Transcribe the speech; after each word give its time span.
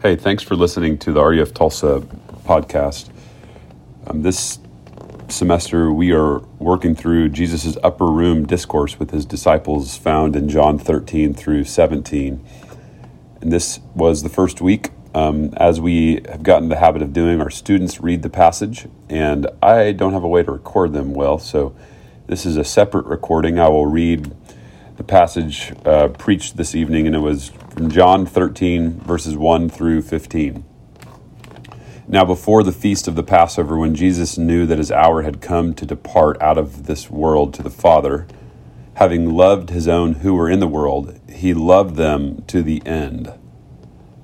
Hey, 0.00 0.14
thanks 0.14 0.44
for 0.44 0.54
listening 0.54 0.96
to 0.98 1.12
the 1.12 1.24
RUF 1.24 1.52
Tulsa 1.52 2.06
podcast. 2.44 3.10
Um, 4.06 4.22
this 4.22 4.60
semester, 5.26 5.92
we 5.92 6.12
are 6.12 6.38
working 6.60 6.94
through 6.94 7.30
Jesus' 7.30 7.76
upper 7.82 8.06
room 8.06 8.46
discourse 8.46 9.00
with 9.00 9.10
his 9.10 9.26
disciples 9.26 9.96
found 9.96 10.36
in 10.36 10.48
John 10.48 10.78
13 10.78 11.34
through 11.34 11.64
17. 11.64 12.46
And 13.40 13.52
this 13.52 13.80
was 13.96 14.22
the 14.22 14.28
first 14.28 14.60
week. 14.60 14.90
Um, 15.16 15.52
as 15.56 15.80
we 15.80 16.20
have 16.28 16.44
gotten 16.44 16.68
the 16.68 16.76
habit 16.76 17.02
of 17.02 17.12
doing, 17.12 17.40
our 17.40 17.50
students 17.50 18.00
read 18.00 18.22
the 18.22 18.30
passage, 18.30 18.86
and 19.08 19.48
I 19.60 19.90
don't 19.90 20.12
have 20.12 20.22
a 20.22 20.28
way 20.28 20.44
to 20.44 20.52
record 20.52 20.92
them 20.92 21.12
well, 21.12 21.40
so 21.40 21.74
this 22.28 22.46
is 22.46 22.56
a 22.56 22.62
separate 22.62 23.06
recording. 23.06 23.58
I 23.58 23.66
will 23.66 23.86
read 23.86 24.32
the 24.98 25.04
passage 25.04 25.72
uh, 25.84 26.08
preached 26.08 26.56
this 26.56 26.74
evening, 26.74 27.06
and 27.06 27.14
it 27.14 27.20
was 27.20 27.50
from 27.70 27.88
John 27.88 28.26
13, 28.26 28.98
verses 28.98 29.36
1 29.36 29.70
through 29.70 30.02
15. 30.02 30.64
Now, 32.08 32.24
before 32.24 32.64
the 32.64 32.72
feast 32.72 33.06
of 33.06 33.14
the 33.14 33.22
Passover, 33.22 33.78
when 33.78 33.94
Jesus 33.94 34.36
knew 34.36 34.66
that 34.66 34.78
his 34.78 34.90
hour 34.90 35.22
had 35.22 35.40
come 35.40 35.72
to 35.74 35.86
depart 35.86 36.42
out 36.42 36.58
of 36.58 36.86
this 36.86 37.08
world 37.08 37.54
to 37.54 37.62
the 37.62 37.70
Father, 37.70 38.26
having 38.94 39.30
loved 39.30 39.70
his 39.70 39.86
own 39.86 40.14
who 40.14 40.34
were 40.34 40.50
in 40.50 40.58
the 40.58 40.66
world, 40.66 41.16
he 41.30 41.54
loved 41.54 41.94
them 41.94 42.42
to 42.48 42.60
the 42.60 42.84
end. 42.84 43.32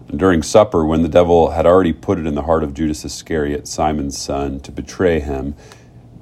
During 0.08 0.42
supper, 0.42 0.84
when 0.84 1.02
the 1.02 1.08
devil 1.08 1.50
had 1.50 1.66
already 1.66 1.92
put 1.92 2.18
it 2.18 2.26
in 2.26 2.34
the 2.34 2.42
heart 2.42 2.64
of 2.64 2.74
Judas 2.74 3.04
Iscariot, 3.04 3.68
Simon's 3.68 4.18
son, 4.18 4.58
to 4.60 4.72
betray 4.72 5.20
him, 5.20 5.54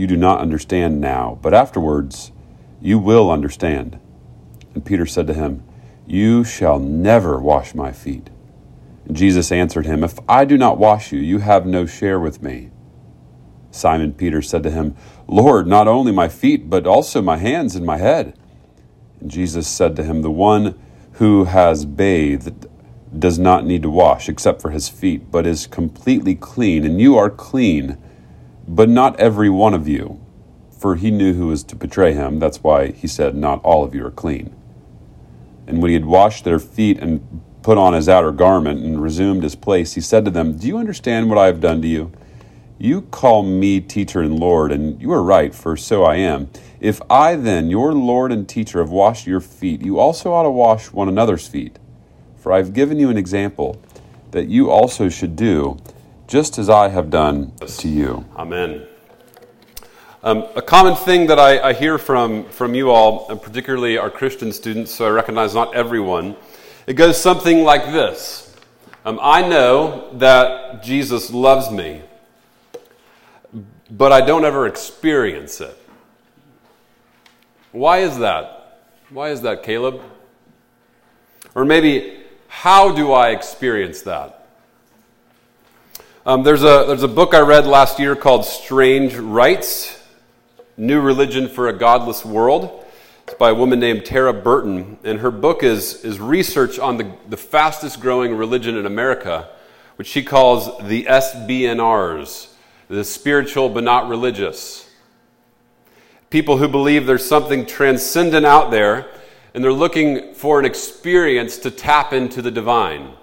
you 0.00 0.06
do 0.06 0.16
not 0.16 0.40
understand 0.40 0.98
now, 0.98 1.38
but 1.42 1.52
afterwards 1.52 2.32
you 2.80 2.98
will 2.98 3.30
understand. 3.30 4.00
And 4.74 4.82
Peter 4.82 5.04
said 5.04 5.26
to 5.26 5.34
him, 5.34 5.62
You 6.06 6.42
shall 6.42 6.78
never 6.78 7.38
wash 7.38 7.74
my 7.74 7.92
feet. 7.92 8.30
And 9.04 9.14
Jesus 9.14 9.52
answered 9.52 9.84
him, 9.84 10.02
If 10.02 10.18
I 10.26 10.46
do 10.46 10.56
not 10.56 10.78
wash 10.78 11.12
you, 11.12 11.20
you 11.20 11.40
have 11.40 11.66
no 11.66 11.84
share 11.84 12.18
with 12.18 12.42
me. 12.42 12.70
Simon 13.70 14.14
Peter 14.14 14.40
said 14.40 14.62
to 14.62 14.70
him, 14.70 14.96
Lord, 15.26 15.66
not 15.66 15.86
only 15.86 16.12
my 16.12 16.28
feet, 16.28 16.70
but 16.70 16.86
also 16.86 17.20
my 17.20 17.36
hands 17.36 17.76
and 17.76 17.84
my 17.84 17.98
head. 17.98 18.34
And 19.20 19.30
Jesus 19.30 19.68
said 19.68 19.96
to 19.96 20.02
him, 20.02 20.22
The 20.22 20.30
one 20.30 20.80
who 21.12 21.44
has 21.44 21.84
bathed 21.84 22.66
does 23.18 23.38
not 23.38 23.66
need 23.66 23.82
to 23.82 23.90
wash 23.90 24.30
except 24.30 24.62
for 24.62 24.70
his 24.70 24.88
feet, 24.88 25.30
but 25.30 25.46
is 25.46 25.66
completely 25.66 26.34
clean, 26.34 26.86
and 26.86 26.98
you 26.98 27.18
are 27.18 27.28
clean 27.28 27.98
but 28.70 28.88
not 28.88 29.18
every 29.18 29.50
one 29.50 29.74
of 29.74 29.88
you. 29.88 30.20
For 30.70 30.94
he 30.94 31.10
knew 31.10 31.34
who 31.34 31.48
was 31.48 31.64
to 31.64 31.76
betray 31.76 32.14
him. 32.14 32.38
That's 32.38 32.62
why 32.62 32.92
he 32.92 33.08
said, 33.08 33.34
Not 33.34 33.60
all 33.64 33.82
of 33.82 33.96
you 33.96 34.06
are 34.06 34.12
clean. 34.12 34.54
And 35.66 35.82
when 35.82 35.88
he 35.88 35.94
had 35.94 36.06
washed 36.06 36.44
their 36.44 36.60
feet 36.60 36.98
and 37.00 37.42
put 37.62 37.76
on 37.76 37.94
his 37.94 38.08
outer 38.08 38.30
garment 38.30 38.82
and 38.84 39.02
resumed 39.02 39.42
his 39.42 39.56
place, 39.56 39.94
he 39.94 40.00
said 40.00 40.24
to 40.24 40.30
them, 40.30 40.56
Do 40.56 40.68
you 40.68 40.78
understand 40.78 41.28
what 41.28 41.36
I 41.36 41.46
have 41.46 41.60
done 41.60 41.82
to 41.82 41.88
you? 41.88 42.12
You 42.78 43.02
call 43.02 43.42
me 43.42 43.80
teacher 43.80 44.20
and 44.20 44.38
Lord, 44.38 44.70
and 44.70 45.02
you 45.02 45.12
are 45.12 45.22
right, 45.22 45.52
for 45.54 45.76
so 45.76 46.04
I 46.04 46.16
am. 46.16 46.48
If 46.80 47.02
I 47.10 47.34
then, 47.34 47.70
your 47.70 47.92
Lord 47.92 48.30
and 48.30 48.48
teacher, 48.48 48.78
have 48.78 48.90
washed 48.90 49.26
your 49.26 49.40
feet, 49.40 49.82
you 49.82 49.98
also 49.98 50.32
ought 50.32 50.44
to 50.44 50.50
wash 50.50 50.92
one 50.92 51.08
another's 51.08 51.46
feet. 51.46 51.78
For 52.36 52.52
I 52.52 52.58
have 52.58 52.72
given 52.72 53.00
you 53.00 53.10
an 53.10 53.18
example 53.18 53.82
that 54.30 54.46
you 54.46 54.70
also 54.70 55.08
should 55.08 55.34
do 55.34 55.76
just 56.30 56.58
as 56.58 56.70
I 56.70 56.90
have 56.90 57.10
done 57.10 57.52
to 57.56 57.88
you. 57.88 58.24
Amen. 58.36 58.86
Um, 60.22 60.46
a 60.54 60.62
common 60.62 60.94
thing 60.94 61.26
that 61.26 61.40
I, 61.40 61.58
I, 61.70 61.72
hear 61.72 61.98
from, 61.98 62.44
from 62.44 62.72
you 62.72 62.90
all, 62.90 63.28
and 63.28 63.42
particularly 63.42 63.98
our 63.98 64.10
Christian 64.10 64.52
students, 64.52 64.94
so 64.94 65.06
I 65.06 65.10
recognize 65.10 65.54
not 65.54 65.74
everyone, 65.74 66.36
it 66.86 66.94
goes 66.94 67.20
something 67.20 67.64
like 67.64 67.86
this 67.86 68.54
um, 69.04 69.18
I 69.20 69.42
know 69.42 70.08
that 70.18 70.84
Jesus 70.84 71.32
loves 71.32 71.68
me, 71.68 72.02
but 73.90 74.12
I 74.12 74.20
don't 74.20 74.44
ever 74.44 74.68
experience 74.68 75.60
it. 75.60 75.76
Why 77.72 77.98
is 77.98 78.18
that? 78.18 78.82
Why 79.08 79.30
is 79.30 79.42
that, 79.42 79.64
Caleb? 79.64 80.00
Or 81.56 81.64
maybe, 81.64 82.20
how 82.46 82.92
do 82.92 83.12
I 83.12 83.30
experience 83.30 84.02
that? 84.02 84.39
Um, 86.30 86.44
there's, 86.44 86.62
a, 86.62 86.84
there's 86.86 87.02
a 87.02 87.08
book 87.08 87.34
I 87.34 87.40
read 87.40 87.66
last 87.66 87.98
year 87.98 88.14
called 88.14 88.44
Strange 88.44 89.16
Rites 89.16 90.00
New 90.76 91.00
Religion 91.00 91.48
for 91.48 91.66
a 91.66 91.72
Godless 91.72 92.24
World. 92.24 92.84
It's 93.24 93.34
by 93.34 93.50
a 93.50 93.54
woman 93.54 93.80
named 93.80 94.04
Tara 94.04 94.32
Burton. 94.32 94.96
And 95.02 95.18
her 95.18 95.32
book 95.32 95.64
is, 95.64 96.04
is 96.04 96.20
research 96.20 96.78
on 96.78 96.98
the, 96.98 97.12
the 97.28 97.36
fastest 97.36 98.00
growing 98.00 98.36
religion 98.36 98.76
in 98.76 98.86
America, 98.86 99.48
which 99.96 100.06
she 100.06 100.22
calls 100.22 100.68
the 100.86 101.02
SBNRs, 101.06 102.52
the 102.86 103.02
spiritual 103.02 103.68
but 103.68 103.82
not 103.82 104.08
religious. 104.08 104.88
People 106.30 106.58
who 106.58 106.68
believe 106.68 107.06
there's 107.06 107.26
something 107.26 107.66
transcendent 107.66 108.46
out 108.46 108.70
there 108.70 109.10
and 109.52 109.64
they're 109.64 109.72
looking 109.72 110.32
for 110.34 110.60
an 110.60 110.64
experience 110.64 111.58
to 111.58 111.72
tap 111.72 112.12
into 112.12 112.40
the 112.40 112.52
divine 112.52 113.14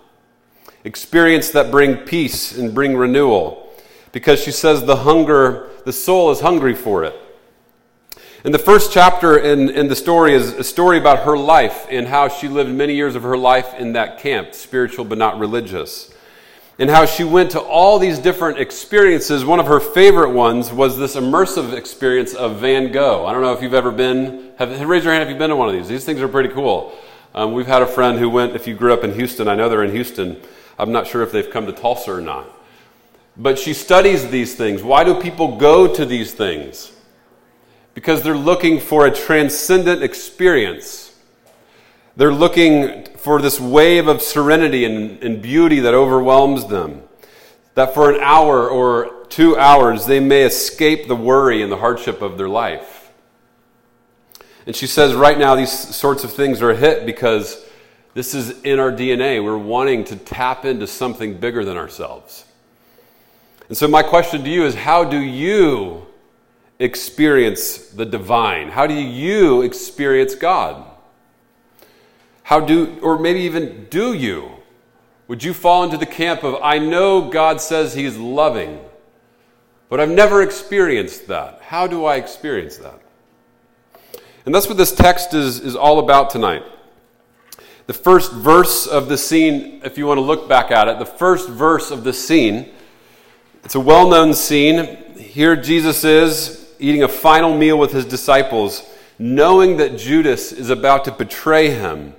experience 0.87 1.49
that 1.51 1.69
bring 1.69 1.97
peace 1.97 2.57
and 2.57 2.73
bring 2.73 2.95
renewal. 2.95 3.69
Because 4.13 4.41
she 4.41 4.51
says 4.51 4.85
the 4.85 4.95
hunger 4.95 5.69
the 5.83 5.93
soul 5.93 6.31
is 6.31 6.39
hungry 6.39 6.73
for 6.73 7.03
it. 7.03 7.15
And 8.43 8.53
the 8.53 8.59
first 8.59 8.91
chapter 8.91 9.37
in, 9.37 9.69
in 9.69 9.87
the 9.87 9.95
story 9.95 10.33
is 10.33 10.53
a 10.53 10.63
story 10.63 10.97
about 10.97 11.19
her 11.25 11.37
life 11.37 11.85
and 11.89 12.07
how 12.07 12.29
she 12.29 12.47
lived 12.47 12.69
many 12.69 12.95
years 12.95 13.15
of 13.15 13.23
her 13.23 13.37
life 13.37 13.73
in 13.75 13.93
that 13.93 14.19
camp 14.19 14.53
spiritual 14.53 15.05
but 15.05 15.17
not 15.17 15.37
religious. 15.37 16.13
And 16.79 16.89
how 16.89 17.05
she 17.05 17.23
went 17.23 17.51
to 17.51 17.59
all 17.59 17.99
these 17.99 18.19
different 18.19 18.59
experiences. 18.59 19.43
One 19.43 19.59
of 19.59 19.67
her 19.67 19.79
favorite 19.79 20.31
ones 20.31 20.71
was 20.71 20.97
this 20.97 21.15
immersive 21.15 21.73
experience 21.73 22.33
of 22.33 22.57
van 22.57 22.91
gogh. 22.91 23.25
I 23.25 23.33
don't 23.33 23.41
know 23.41 23.53
if 23.53 23.61
you've 23.61 23.73
ever 23.73 23.91
been 23.91 24.53
have 24.57 24.69
raise 24.87 25.03
your 25.03 25.13
hand 25.13 25.23
if 25.23 25.29
you've 25.29 25.39
been 25.39 25.49
to 25.49 25.55
one 25.55 25.67
of 25.67 25.75
these. 25.75 25.87
These 25.87 26.05
things 26.05 26.21
are 26.21 26.27
pretty 26.27 26.49
cool. 26.49 26.97
Um, 27.33 27.53
we've 27.53 27.67
had 27.67 27.81
a 27.81 27.87
friend 27.87 28.17
who 28.17 28.29
went 28.29 28.55
if 28.55 28.65
you 28.65 28.73
grew 28.73 28.93
up 28.93 29.03
in 29.03 29.13
houston 29.13 29.47
i 29.47 29.53
know 29.53 29.69
they're 29.69 29.83
in 29.83 29.91
houston 29.91 30.41
I'm 30.77 30.91
not 30.91 31.07
sure 31.07 31.23
if 31.23 31.31
they've 31.31 31.49
come 31.49 31.65
to 31.65 31.71
Tulsa 31.71 32.11
or 32.11 32.21
not. 32.21 32.47
But 33.35 33.59
she 33.59 33.73
studies 33.73 34.29
these 34.29 34.55
things. 34.55 34.81
Why 34.83 35.03
do 35.03 35.21
people 35.21 35.57
go 35.57 35.93
to 35.93 36.05
these 36.05 36.33
things? 36.33 36.91
Because 37.93 38.21
they're 38.21 38.37
looking 38.37 38.79
for 38.79 39.05
a 39.05 39.11
transcendent 39.11 40.03
experience. 40.03 41.15
They're 42.15 42.33
looking 42.33 43.05
for 43.17 43.41
this 43.41 43.59
wave 43.59 44.07
of 44.07 44.21
serenity 44.21 44.85
and, 44.85 45.21
and 45.23 45.41
beauty 45.41 45.81
that 45.81 45.93
overwhelms 45.93 46.65
them. 46.65 47.03
That 47.75 47.93
for 47.93 48.11
an 48.11 48.19
hour 48.21 48.67
or 48.67 49.25
two 49.29 49.57
hours 49.57 50.05
they 50.05 50.19
may 50.19 50.43
escape 50.43 51.07
the 51.07 51.15
worry 51.15 51.61
and 51.61 51.71
the 51.71 51.77
hardship 51.77 52.21
of 52.21 52.37
their 52.37 52.49
life. 52.49 53.11
And 54.65 54.75
she 54.75 54.87
says 54.87 55.13
right 55.13 55.37
now 55.37 55.55
these 55.55 55.71
sorts 55.71 56.23
of 56.23 56.33
things 56.33 56.61
are 56.61 56.71
a 56.71 56.75
hit 56.75 57.05
because 57.05 57.63
this 58.17 58.33
is 58.33 58.59
in 58.63 58.79
our 58.79 58.91
DNA. 58.91 59.43
We're 59.43 59.59
wanting 59.59 60.03
to 60.05 60.15
tap 60.15 60.65
into 60.65 60.87
something 60.87 61.37
bigger 61.37 61.63
than 61.63 61.77
ourselves. 61.77 62.45
And 63.67 63.77
so, 63.77 63.87
my 63.87 64.01
question 64.01 64.43
to 64.43 64.49
you 64.49 64.65
is 64.65 64.73
how 64.73 65.03
do 65.03 65.19
you 65.19 66.07
experience 66.79 67.89
the 67.89 68.07
divine? 68.07 68.69
How 68.69 68.87
do 68.87 68.95
you 68.95 69.61
experience 69.61 70.33
God? 70.33 70.83
How 72.41 72.59
do, 72.59 72.97
or 73.03 73.19
maybe 73.19 73.41
even 73.41 73.85
do 73.91 74.13
you? 74.13 74.49
Would 75.27 75.43
you 75.43 75.53
fall 75.53 75.83
into 75.83 75.97
the 75.97 76.07
camp 76.07 76.43
of, 76.43 76.55
I 76.63 76.79
know 76.79 77.29
God 77.29 77.61
says 77.61 77.93
He's 77.93 78.17
loving, 78.17 78.79
but 79.89 79.99
I've 79.99 80.09
never 80.09 80.41
experienced 80.41 81.27
that. 81.27 81.61
How 81.61 81.85
do 81.85 82.05
I 82.05 82.15
experience 82.15 82.77
that? 82.77 82.99
And 84.47 84.55
that's 84.55 84.67
what 84.67 84.77
this 84.77 84.91
text 84.91 85.35
is, 85.35 85.59
is 85.59 85.75
all 85.75 85.99
about 85.99 86.31
tonight 86.31 86.63
the 87.87 87.93
first 87.93 88.33
verse 88.33 88.85
of 88.85 89.07
the 89.07 89.17
scene, 89.17 89.81
if 89.83 89.97
you 89.97 90.05
want 90.05 90.17
to 90.17 90.21
look 90.21 90.49
back 90.49 90.71
at 90.71 90.89
it, 90.89 90.99
the 90.99 91.05
first 91.05 91.47
verse 91.47 91.89
of 91.89 92.03
the 92.03 92.11
scene, 92.11 92.69
it's 93.63 93.75
a 93.75 93.79
well 93.79 94.09
known 94.09 94.33
scene. 94.33 95.15
Here 95.17 95.55
Jesus 95.55 96.03
is 96.03 96.69
eating 96.79 97.03
a 97.03 97.07
final 97.07 97.57
meal 97.57 97.79
with 97.79 97.93
his 97.93 98.05
disciples, 98.05 98.85
knowing 99.17 99.77
that 99.77 99.97
Judas 99.97 100.51
is 100.51 100.69
about 100.69 101.05
to 101.05 101.11
betray 101.13 101.69
him 101.69 102.13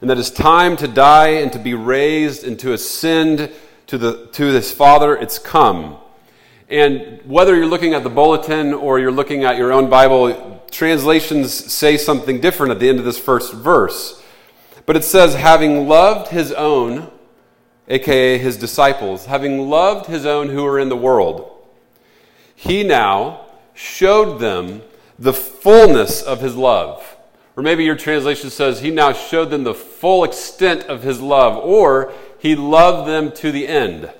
and 0.00 0.10
that 0.10 0.18
it's 0.18 0.30
time 0.30 0.76
to 0.76 0.88
die 0.88 1.28
and 1.28 1.52
to 1.52 1.58
be 1.60 1.74
raised 1.74 2.44
and 2.44 2.58
to 2.58 2.72
ascend 2.72 3.50
to, 3.86 3.98
the, 3.98 4.26
to 4.32 4.46
his 4.46 4.72
Father, 4.72 5.16
it's 5.16 5.38
come. 5.38 5.98
And 6.68 7.20
whether 7.24 7.54
you're 7.54 7.66
looking 7.66 7.94
at 7.94 8.02
the 8.02 8.10
bulletin 8.10 8.74
or 8.74 8.98
you're 8.98 9.12
looking 9.12 9.44
at 9.44 9.56
your 9.56 9.72
own 9.72 9.88
Bible, 9.88 10.64
translations 10.72 11.54
say 11.54 11.96
something 11.96 12.40
different 12.40 12.72
at 12.72 12.80
the 12.80 12.88
end 12.88 12.98
of 12.98 13.04
this 13.04 13.18
first 13.18 13.54
verse. 13.54 14.20
But 14.86 14.96
it 14.96 15.04
says, 15.04 15.34
having 15.34 15.88
loved 15.88 16.30
his 16.30 16.52
own, 16.52 17.10
aka 17.88 18.38
his 18.38 18.56
disciples, 18.56 19.26
having 19.26 19.68
loved 19.68 20.06
his 20.06 20.24
own 20.24 20.48
who 20.48 20.64
are 20.64 20.78
in 20.78 20.88
the 20.88 20.96
world, 20.96 21.52
he 22.54 22.82
now 22.82 23.46
showed 23.74 24.38
them 24.38 24.82
the 25.18 25.32
fullness 25.32 26.22
of 26.22 26.40
his 26.40 26.56
love. 26.56 27.16
Or 27.56 27.62
maybe 27.62 27.84
your 27.84 27.96
translation 27.96 28.50
says, 28.50 28.80
he 28.80 28.90
now 28.90 29.12
showed 29.12 29.46
them 29.46 29.64
the 29.64 29.74
full 29.74 30.24
extent 30.24 30.84
of 30.84 31.02
his 31.02 31.20
love, 31.20 31.56
or 31.56 32.12
he 32.38 32.54
loved 32.54 33.08
them 33.08 33.32
to 33.32 33.50
the 33.50 33.66
end. 33.66 34.10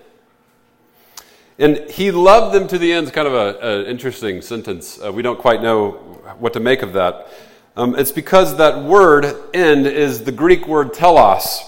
And 1.59 1.91
he 1.91 2.11
loved 2.11 2.55
them 2.55 2.67
to 2.69 2.79
the 2.79 2.93
end 2.93 3.07
is 3.07 3.13
kind 3.13 3.29
of 3.29 3.63
an 3.63 3.87
interesting 3.87 4.43
sentence. 4.43 5.01
Uh, 5.03 5.13
we 5.13 5.23
don't 5.23 5.39
quite 5.39 5.63
know 5.63 5.93
what 6.39 6.53
to 6.55 6.61
make 6.61 6.83
of 6.83 6.93
that. 6.95 7.29
Um, 7.77 7.95
it's 7.95 8.13
because 8.13 8.57
that 8.57 8.83
word 8.83 9.37
end 9.53 9.87
is 9.87 10.25
the 10.25 10.33
Greek 10.33 10.67
word 10.67 10.95
telos. 10.95 11.63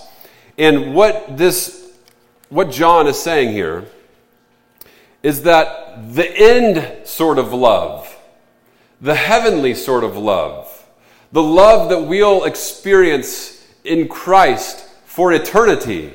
And 0.57 0.95
what 0.95 1.37
this, 1.37 1.93
what 2.49 2.71
John 2.71 3.07
is 3.07 3.21
saying 3.21 3.53
here 3.53 3.85
is 5.23 5.43
that 5.43 6.15
the 6.15 6.27
end 6.31 7.07
sort 7.07 7.39
of 7.39 7.53
love, 7.53 8.17
the 9.01 9.15
heavenly 9.15 9.75
sort 9.75 10.03
of 10.03 10.17
love, 10.17 10.87
the 11.31 11.43
love 11.43 11.91
that 11.91 12.01
we'll 12.01 12.45
experience 12.45 13.67
in 13.85 14.09
Christ 14.09 14.89
for 15.05 15.33
eternity, 15.33 16.15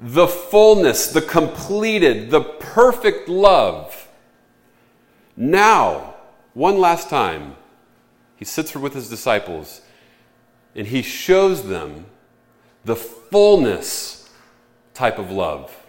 the 0.00 0.26
fullness, 0.26 1.08
the 1.08 1.20
completed, 1.20 2.30
the 2.30 2.40
perfect 2.40 3.28
love. 3.28 4.08
Now, 5.36 6.14
one 6.54 6.78
last 6.78 7.10
time, 7.10 7.56
he 8.36 8.44
sits 8.44 8.74
with 8.74 8.94
his 8.94 9.08
disciples 9.08 9.82
and 10.74 10.86
he 10.86 11.02
shows 11.02 11.68
them 11.68 12.06
the 12.84 12.96
fullness 12.96 14.30
type 14.94 15.18
of 15.18 15.30
love 15.30 15.86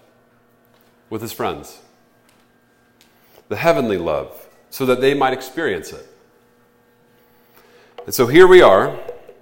with 1.10 1.22
his 1.22 1.32
friends. 1.32 1.82
The 3.50 3.56
heavenly 3.56 3.98
love, 3.98 4.48
so 4.70 4.86
that 4.86 5.02
they 5.02 5.14
might 5.14 5.34
experience 5.34 5.92
it. 5.92 6.08
And 8.06 8.14
so 8.14 8.28
here 8.28 8.48
we 8.48 8.62
are. 8.62 9.00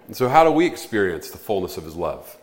And 0.07 0.15
so, 0.15 0.27
how 0.27 0.43
do 0.43 0.51
we 0.51 0.65
experience 0.65 1.31
the 1.31 1.37
fullness 1.37 1.77
of 1.77 1.85
his 1.85 1.95
love? 1.95 2.37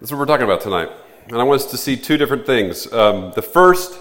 That's 0.00 0.12
what 0.12 0.18
we're 0.18 0.26
talking 0.26 0.44
about 0.44 0.60
tonight. 0.60 0.90
And 1.26 1.36
I 1.36 1.42
want 1.42 1.62
us 1.62 1.70
to 1.72 1.76
see 1.76 1.96
two 1.96 2.16
different 2.16 2.46
things. 2.46 2.90
Um, 2.92 3.32
the 3.34 3.42
first, 3.42 3.98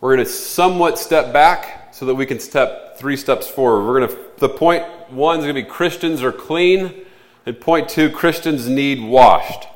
we're 0.00 0.14
going 0.14 0.26
to 0.26 0.30
somewhat 0.30 0.98
step 0.98 1.32
back 1.32 1.77
so 1.92 2.06
that 2.06 2.14
we 2.14 2.26
can 2.26 2.38
step 2.40 2.98
three 2.98 3.16
steps 3.16 3.48
forward. 3.48 3.86
We're 3.86 4.00
going 4.00 4.10
to, 4.10 4.18
the 4.38 4.48
point 4.48 4.84
one 5.10 5.38
is 5.38 5.44
going 5.44 5.54
to 5.54 5.62
be 5.62 5.68
Christians 5.68 6.22
are 6.22 6.32
clean, 6.32 7.04
and 7.46 7.60
point 7.60 7.88
two, 7.88 8.10
Christians 8.10 8.68
need 8.68 9.02
washed. 9.02 9.66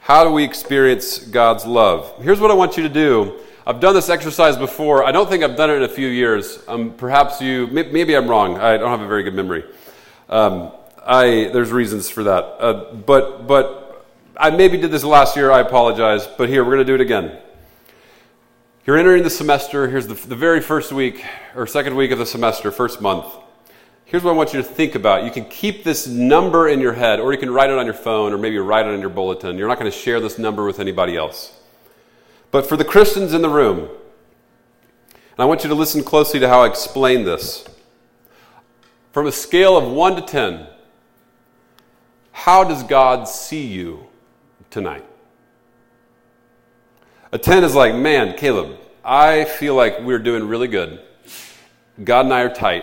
How 0.00 0.24
do 0.24 0.30
we 0.30 0.44
experience 0.44 1.18
God's 1.18 1.64
love? 1.64 2.12
Here's 2.22 2.40
what 2.40 2.50
I 2.50 2.54
want 2.54 2.76
you 2.76 2.82
to 2.82 2.88
do. 2.88 3.40
I've 3.66 3.80
done 3.80 3.94
this 3.94 4.08
exercise 4.08 4.56
before. 4.56 5.04
I 5.04 5.12
don't 5.12 5.28
think 5.28 5.44
I've 5.44 5.56
done 5.56 5.70
it 5.70 5.74
in 5.74 5.82
a 5.82 5.88
few 5.88 6.08
years. 6.08 6.58
Um, 6.66 6.94
perhaps 6.94 7.40
you, 7.40 7.66
maybe 7.68 8.16
I'm 8.16 8.28
wrong. 8.28 8.58
I 8.58 8.76
don't 8.76 8.90
have 8.90 9.02
a 9.02 9.06
very 9.06 9.22
good 9.22 9.34
memory. 9.34 9.64
Um, 10.28 10.72
I, 11.04 11.50
there's 11.52 11.70
reasons 11.70 12.08
for 12.10 12.24
that. 12.24 12.44
Uh, 12.58 12.94
but, 12.94 13.46
but 13.46 14.06
I 14.36 14.50
maybe 14.50 14.78
did 14.78 14.90
this 14.90 15.04
last 15.04 15.36
year, 15.36 15.50
I 15.52 15.60
apologize, 15.60 16.26
but 16.26 16.48
here, 16.48 16.64
we're 16.64 16.74
going 16.74 16.86
to 16.86 16.90
do 16.90 16.94
it 16.94 17.00
again. 17.00 17.38
You're 18.86 18.96
entering 18.96 19.22
the 19.22 19.30
semester. 19.30 19.88
Here's 19.88 20.06
the, 20.06 20.14
the 20.14 20.36
very 20.36 20.60
first 20.60 20.92
week 20.92 21.24
or 21.54 21.66
second 21.66 21.96
week 21.96 22.10
of 22.10 22.18
the 22.18 22.26
semester, 22.26 22.70
first 22.70 23.00
month. 23.00 23.26
Here's 24.04 24.24
what 24.24 24.32
I 24.32 24.34
want 24.34 24.52
you 24.52 24.60
to 24.60 24.66
think 24.66 24.94
about. 24.94 25.24
You 25.24 25.30
can 25.30 25.44
keep 25.44 25.84
this 25.84 26.06
number 26.06 26.68
in 26.68 26.80
your 26.80 26.94
head, 26.94 27.20
or 27.20 27.32
you 27.32 27.38
can 27.38 27.50
write 27.50 27.70
it 27.70 27.78
on 27.78 27.84
your 27.84 27.94
phone, 27.94 28.32
or 28.32 28.38
maybe 28.38 28.58
write 28.58 28.86
it 28.86 28.92
on 28.92 29.00
your 29.00 29.10
bulletin. 29.10 29.56
You're 29.56 29.68
not 29.68 29.78
going 29.78 29.90
to 29.90 29.96
share 29.96 30.18
this 30.18 30.38
number 30.38 30.64
with 30.64 30.80
anybody 30.80 31.16
else. 31.16 31.60
But 32.50 32.66
for 32.66 32.76
the 32.76 32.84
Christians 32.84 33.32
in 33.32 33.42
the 33.42 33.48
room, 33.48 33.78
and 33.80 35.38
I 35.38 35.44
want 35.44 35.62
you 35.62 35.68
to 35.68 35.76
listen 35.76 36.02
closely 36.02 36.40
to 36.40 36.48
how 36.48 36.62
I 36.62 36.66
explain 36.66 37.24
this. 37.24 37.64
From 39.12 39.26
a 39.26 39.32
scale 39.32 39.76
of 39.76 39.90
1 39.90 40.16
to 40.16 40.22
10, 40.22 40.66
how 42.32 42.64
does 42.64 42.82
God 42.82 43.28
see 43.28 43.66
you? 43.66 44.10
tonight. 44.70 45.04
A 47.32 47.38
10 47.38 47.62
is 47.62 47.76
like, 47.76 47.94
man, 47.94 48.36
Caleb, 48.36 48.76
I 49.04 49.44
feel 49.44 49.76
like 49.76 50.00
we're 50.00 50.18
doing 50.18 50.48
really 50.48 50.66
good. 50.66 51.00
God 52.02 52.24
and 52.24 52.34
I 52.34 52.40
are 52.40 52.52
tight, 52.52 52.82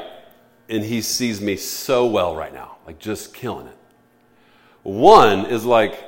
and 0.70 0.86
He 0.86 1.02
sees 1.02 1.42
me 1.42 1.58
so 1.58 2.06
well 2.06 2.34
right 2.34 2.54
now, 2.54 2.78
like 2.86 2.98
just 2.98 3.34
killing 3.34 3.68
it. 3.68 3.78
One 4.84 5.48
is 5.48 5.66
like, 5.66 6.02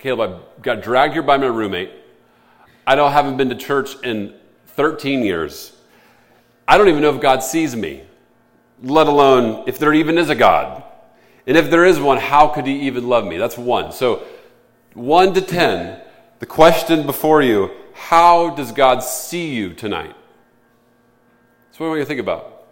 Caleb, 0.00 0.42
I 0.58 0.60
got 0.62 0.82
dragged 0.82 1.12
here 1.12 1.22
by 1.22 1.36
my 1.36 1.46
roommate. 1.46 1.90
I 2.88 2.96
don't 2.96 3.12
haven't 3.12 3.36
been 3.36 3.50
to 3.50 3.54
church 3.54 3.94
in 4.02 4.34
13 4.66 5.22
years. 5.22 5.72
I 6.66 6.78
don't 6.78 6.88
even 6.88 7.02
know 7.02 7.14
if 7.14 7.20
God 7.20 7.44
sees 7.44 7.76
me, 7.76 8.02
let 8.82 9.06
alone 9.06 9.62
if 9.68 9.78
there 9.78 9.94
even 9.94 10.18
is 10.18 10.28
a 10.28 10.34
God. 10.34 10.82
And 11.46 11.56
if 11.56 11.70
there 11.70 11.84
is 11.84 12.00
one, 12.00 12.18
how 12.18 12.48
could 12.48 12.66
he 12.66 12.80
even 12.88 13.08
love 13.08 13.24
me? 13.24 13.38
That's 13.38 13.56
one. 13.56 13.92
So 13.92 14.24
1 14.94 15.34
to 15.34 15.40
10, 15.40 16.02
the 16.38 16.46
question 16.46 17.06
before 17.06 17.42
you 17.42 17.70
how 17.94 18.50
does 18.50 18.72
God 18.72 19.02
see 19.02 19.54
you 19.54 19.72
tonight? 19.72 20.14
That's 21.66 21.80
what 21.80 21.86
I 21.86 21.88
want 21.88 21.98
you 21.98 22.04
to 22.04 22.08
think 22.08 22.20
about. 22.20 22.66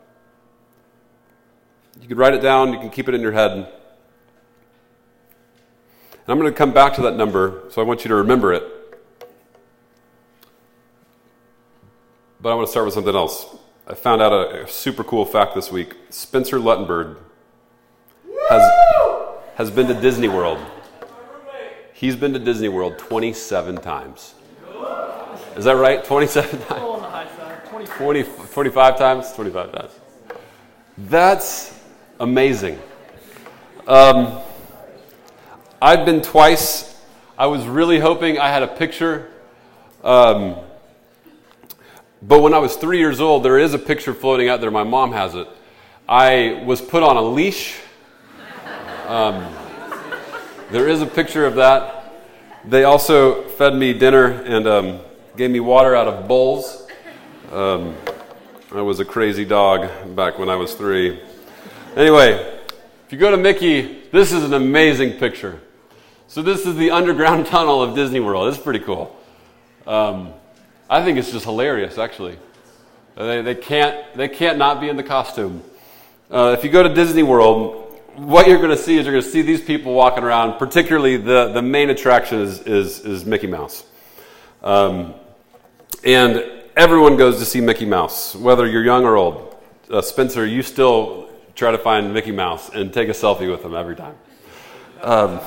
You 2.01 2.09
can 2.09 2.19
write 2.19 2.35
it 2.35 2.43
down, 2.43 2.73
you 2.73 2.79
can 2.79 2.91
keep 2.91 3.09
it 3.09 3.15
in 3.15 3.23
your 3.23 3.33
head. 3.33 3.53
And 3.53 3.69
I'm 6.29 6.39
going 6.39 6.53
to 6.53 6.57
come 6.57 6.73
back 6.73 6.95
to 6.95 7.03
that 7.03 7.17
number, 7.17 7.65
so 7.71 7.81
I 7.81 7.85
want 7.85 8.05
you 8.05 8.09
to 8.09 8.15
remember 8.17 8.53
it. 8.53 8.63
But 12.41 12.53
I 12.53 12.55
want 12.55 12.67
to 12.67 12.71
start 12.71 12.85
with 12.85 12.95
something 12.95 13.15
else. 13.15 13.47
I 13.87 13.95
found 13.95 14.21
out 14.21 14.33
a, 14.33 14.65
a 14.65 14.69
super 14.69 15.05
cool 15.05 15.25
fact 15.25 15.55
this 15.55 15.71
week. 15.71 15.95
Spencer 16.11 16.59
Luttenberg 16.59 17.17
has, 18.51 18.73
has 19.57 19.71
been 19.71 19.87
to 19.87 19.95
Disney 19.95 20.29
World. 20.29 20.59
He's 22.05 22.17
been 22.17 22.35
to 22.35 22.39
Disney 22.39 22.69
World 22.69 22.99
27 22.99 23.79
times. 23.79 24.35
Is 25.57 25.65
that 25.65 25.73
right? 25.73 26.05
27 26.05 26.61
times? 26.67 27.31
20, 27.97 28.23
25 28.25 28.99
times? 28.99 29.33
25 29.33 29.73
times. 29.73 29.91
That's 30.99 31.81
amazing. 32.21 32.79
Um, 33.89 34.39
I've 35.81 36.05
been 36.05 36.21
twice. 36.21 37.03
I 37.39 37.47
was 37.47 37.67
really 37.67 37.99
hoping 37.99 38.39
I 38.39 38.51
had 38.51 38.63
a 38.63 38.69
picture. 38.69 39.31
Um, 40.03 40.57
but 42.21 42.43
when 42.43 42.53
I 42.53 42.59
was 42.59 42.77
three 42.77 42.99
years 42.99 43.19
old, 43.19 43.43
there 43.45 43.59
is 43.59 43.73
a 43.73 43.79
picture 43.79 44.13
floating 44.13 44.51
out 44.51 44.61
there. 44.61 44.71
My 44.71 44.85
mom 44.85 45.13
has 45.13 45.35
it. 45.35 45.49
I 46.07 46.63
was 46.67 46.83
put 46.83 47.03
on 47.03 47.17
a 47.17 47.23
leash. 47.23 47.81
Um, 49.07 49.64
there 50.75 50.89
is 50.89 51.01
a 51.01 51.07
picture 51.07 51.47
of 51.47 51.55
that. 51.55 52.13
They 52.65 52.83
also 52.83 53.47
fed 53.51 53.77
me 53.77 53.93
dinner 53.93 54.27
and 54.43 54.67
um, 54.67 55.01
gave 55.37 55.53
me 55.53 55.61
water 55.61 55.95
out 55.95 56.09
of 56.09 56.27
bowls. 56.27 56.89
Um, 57.53 57.95
I 58.73 58.83
was 58.83 58.99
a 58.99 59.05
crazy 59.05 59.45
dog 59.45 60.17
back 60.17 60.37
when 60.37 60.49
I 60.49 60.57
was 60.57 60.75
three. 60.75 61.23
Anyway, 61.95 62.61
if 63.07 63.13
you 63.13 63.19
go 63.19 63.31
to 63.31 63.37
Mickey, 63.37 64.03
this 64.11 64.33
is 64.33 64.43
an 64.43 64.53
amazing 64.53 65.13
picture. 65.13 65.61
So, 66.27 66.43
this 66.43 66.67
is 66.67 66.75
the 66.75 66.91
underground 66.91 67.47
tunnel 67.55 67.81
of 67.81 67.95
Disney 67.95 68.19
World. 68.19 68.49
It's 68.49 68.61
pretty 68.61 68.81
cool. 68.81 69.17
Um, 69.87 70.33
I 70.91 71.05
think 71.05 71.19
it's 71.19 71.31
just 71.31 71.45
hilarious, 71.45 71.99
actually. 71.99 72.37
They, 73.15 73.43
they, 73.43 73.55
can't, 73.55 74.13
they 74.17 74.27
can't 74.27 74.59
not 74.59 74.81
be 74.81 74.89
in 74.89 74.97
the 74.97 75.05
costume. 75.05 75.63
Uh, 76.29 76.57
if 76.59 76.65
you 76.65 76.71
go 76.71 76.83
to 76.83 76.93
Disney 76.93 77.23
World, 77.23 77.84
what 78.17 78.47
you're 78.47 78.59
going 78.59 78.71
to 78.71 78.77
see 78.77 78.97
is 78.97 79.07
you're 79.07 79.15
going 79.15 79.25
to 79.25 79.31
see 79.31 79.43
these 79.43 79.61
people 79.61 79.93
walking 79.93 80.25
around. 80.25 80.59
Particularly, 80.59 81.17
the, 81.17 81.53
the 81.53 81.63
main 81.63 81.91
attraction 81.91 82.41
is, 82.41 82.61
is, 82.61 83.01
is 83.01 83.25
Mickey 83.25 83.47
Mouse. 83.47 83.85
Um, 84.63 85.15
and 86.05 86.45
everyone 86.77 87.17
goes 87.17 87.39
to 87.39 87.45
see 87.45 87.61
Mickey 87.61 87.87
Mouse, 87.87 88.35
whether 88.35 88.67
you're 88.67 88.85
young 88.85 89.05
or 89.05 89.17
old. 89.17 89.57
Uh, 89.91 90.01
Spencer, 90.01 90.47
you 90.47 90.63
still 90.63 91.29
try 91.55 91.71
to 91.71 91.79
find 91.79 92.13
Mickey 92.13 92.33
Mouse 92.33 92.71
and 92.71 92.93
take 92.93 93.09
a 93.09 93.13
selfie 93.13 93.51
with 93.51 93.65
him 93.65 93.75
every 93.75 93.97
time. 93.97 94.15
Um, 95.03 95.41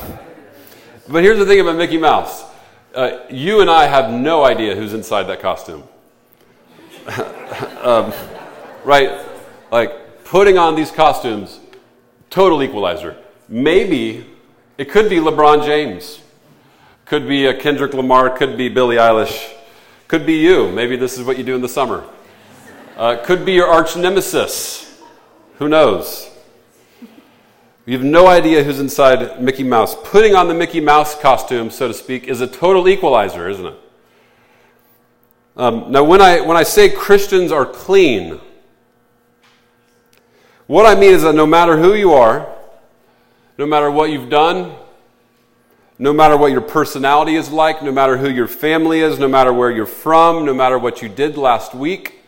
but 1.08 1.24
here's 1.24 1.40
the 1.40 1.46
thing 1.46 1.60
about 1.60 1.78
Mickey 1.78 1.98
Mouse 1.98 2.46
uh, 2.96 3.20
you 3.30 3.62
and 3.62 3.70
I 3.70 3.86
have 3.86 4.12
no 4.12 4.44
idea 4.44 4.76
who's 4.76 4.94
inside 4.94 5.24
that 5.24 5.40
costume. 5.40 5.84
um, 7.84 8.12
right? 8.84 9.20
Like, 9.72 10.24
putting 10.26 10.58
on 10.58 10.76
these 10.76 10.90
costumes 10.90 11.60
Total 12.38 12.62
equalizer. 12.62 13.17
Maybe 13.50 14.24
it 14.77 14.91
could 14.91 15.10
be 15.10 15.15
LeBron 15.15 15.65
James. 15.65 16.22
Could 17.06 17.27
be 17.27 17.48
a 17.48 17.53
Kendrick 17.60 17.96
Lamar, 17.96 18.29
could 18.29 18.56
be 18.56 18.70
Billie 18.70 18.98
Eilish, 18.98 19.56
could 20.08 20.24
be 20.24 20.34
you. 20.34 20.72
Maybe 20.72 20.98
this 20.98 21.17
is 21.17 21.25
what 21.25 21.39
you 21.39 21.44
do 21.44 21.56
in 21.56 21.62
the 21.62 21.67
summer. 21.67 22.08
Uh, 22.96 23.17
could 23.24 23.44
be 23.44 23.53
your 23.53 23.65
arch 23.65 23.98
nemesis. 23.98 25.01
Who 25.58 25.67
knows? 25.67 26.29
You 27.88 27.98
have 27.98 28.06
no 28.06 28.27
idea 28.27 28.63
who's 28.63 28.79
inside 28.79 29.41
Mickey 29.41 29.63
Mouse. 29.63 29.96
Putting 30.03 30.36
on 30.36 30.48
the 30.48 30.53
Mickey 30.53 30.79
Mouse 30.79 31.20
costume, 31.20 31.72
so 31.72 31.88
to 31.88 31.94
speak, 31.96 32.25
is 32.25 32.39
a 32.39 32.46
total 32.46 32.88
equalizer, 32.88 33.50
isn't 33.50 33.65
it? 33.65 33.79
Um, 35.56 35.91
now, 35.91 36.03
when 36.03 36.22
I, 36.22 36.41
when 36.41 36.56
I 36.56 36.62
say 36.62 36.88
Christians 36.88 37.51
are 37.51 37.65
clean, 37.65 38.39
what 40.68 40.86
I 40.86 41.00
mean 41.00 41.14
is 41.14 41.24
that 41.24 41.34
no 41.34 41.48
matter 41.48 41.78
who 41.78 41.94
you 41.94 42.14
are, 42.14 42.48
no 43.58 43.66
matter 43.66 43.90
what 43.90 44.12
you've 44.12 44.30
done, 44.30 44.76
no 46.00 46.14
matter 46.14 46.38
what 46.38 46.52
your 46.52 46.62
personality 46.62 47.36
is 47.36 47.50
like, 47.50 47.82
no 47.82 47.92
matter 47.92 48.18
who 48.18 48.30
your 48.30 48.48
family 48.48 49.00
is, 49.00 49.18
no 49.18 49.28
matter 49.28 49.52
where 49.52 49.72
you're 49.72 49.86
from, 49.86 50.46
no 50.46 50.54
matter 50.54 50.78
what 50.78 51.02
you 51.02 51.10
did 51.10 51.38
last 51.38 51.74
week, 51.74 52.20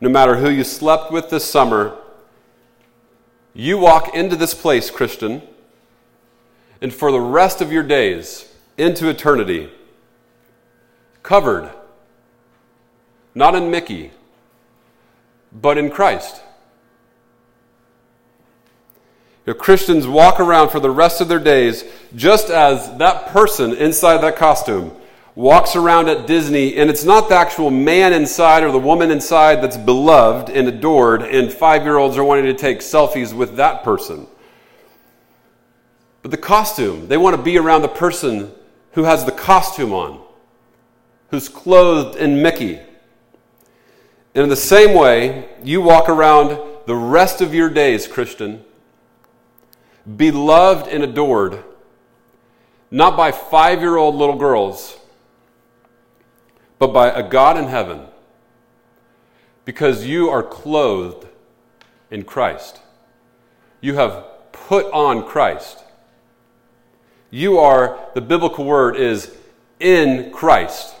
no 0.00 0.08
matter 0.08 0.36
who 0.36 0.50
you 0.50 0.64
slept 0.64 1.12
with 1.12 1.30
this 1.30 1.44
summer, 1.44 1.96
you 3.54 3.78
walk 3.78 4.14
into 4.14 4.34
this 4.34 4.52
place, 4.52 4.90
Christian, 4.90 5.42
and 6.80 6.92
for 6.92 7.12
the 7.12 7.20
rest 7.20 7.60
of 7.60 7.70
your 7.70 7.84
days, 7.84 8.52
into 8.76 9.08
eternity, 9.08 9.70
covered, 11.22 11.70
not 13.34 13.54
in 13.54 13.70
Mickey, 13.70 14.10
but 15.52 15.78
in 15.78 15.90
Christ. 15.90 16.42
You 19.46 19.52
know, 19.52 19.58
Christians 19.58 20.06
walk 20.06 20.40
around 20.40 20.70
for 20.70 20.80
the 20.80 20.90
rest 20.90 21.20
of 21.20 21.28
their 21.28 21.38
days 21.38 21.84
just 22.16 22.48
as 22.48 22.96
that 22.98 23.26
person 23.26 23.74
inside 23.74 24.18
that 24.18 24.36
costume 24.36 24.92
walks 25.34 25.74
around 25.74 26.08
at 26.08 26.26
Disney, 26.26 26.76
and 26.76 26.88
it's 26.88 27.04
not 27.04 27.28
the 27.28 27.34
actual 27.34 27.70
man 27.70 28.12
inside 28.12 28.62
or 28.62 28.70
the 28.70 28.78
woman 28.78 29.10
inside 29.10 29.62
that's 29.62 29.76
beloved 29.76 30.48
and 30.48 30.68
adored, 30.68 31.22
and 31.22 31.52
five 31.52 31.82
year 31.82 31.96
olds 31.96 32.16
are 32.16 32.24
wanting 32.24 32.44
to 32.44 32.54
take 32.54 32.78
selfies 32.78 33.32
with 33.32 33.56
that 33.56 33.82
person. 33.82 34.26
But 36.22 36.30
the 36.30 36.36
costume, 36.36 37.08
they 37.08 37.16
want 37.16 37.36
to 37.36 37.42
be 37.42 37.58
around 37.58 37.82
the 37.82 37.88
person 37.88 38.52
who 38.92 39.04
has 39.04 39.24
the 39.24 39.32
costume 39.32 39.92
on, 39.92 40.22
who's 41.30 41.48
clothed 41.48 42.16
in 42.16 42.40
Mickey. 42.40 42.78
And 44.34 44.42
in 44.42 44.48
the 44.48 44.56
same 44.56 44.96
way, 44.96 45.48
you 45.62 45.82
walk 45.82 46.08
around 46.08 46.58
the 46.86 46.96
rest 46.96 47.40
of 47.40 47.54
your 47.54 47.68
days, 47.68 48.06
Christian, 48.06 48.64
beloved 50.16 50.88
and 50.88 51.02
adored, 51.02 51.62
not 52.90 53.16
by 53.16 53.32
five 53.32 53.80
year 53.80 53.96
old 53.96 54.14
little 54.14 54.36
girls, 54.36 54.98
but 56.78 56.88
by 56.88 57.10
a 57.10 57.28
God 57.28 57.56
in 57.56 57.64
heaven, 57.64 58.02
because 59.64 60.06
you 60.06 60.28
are 60.28 60.42
clothed 60.42 61.26
in 62.10 62.24
Christ. 62.24 62.80
You 63.80 63.94
have 63.94 64.24
put 64.52 64.86
on 64.92 65.26
Christ. 65.26 65.82
You 67.30 67.58
are, 67.58 67.98
the 68.14 68.20
biblical 68.20 68.64
word 68.64 68.96
is 68.96 69.34
in 69.80 70.30
Christ. 70.30 70.94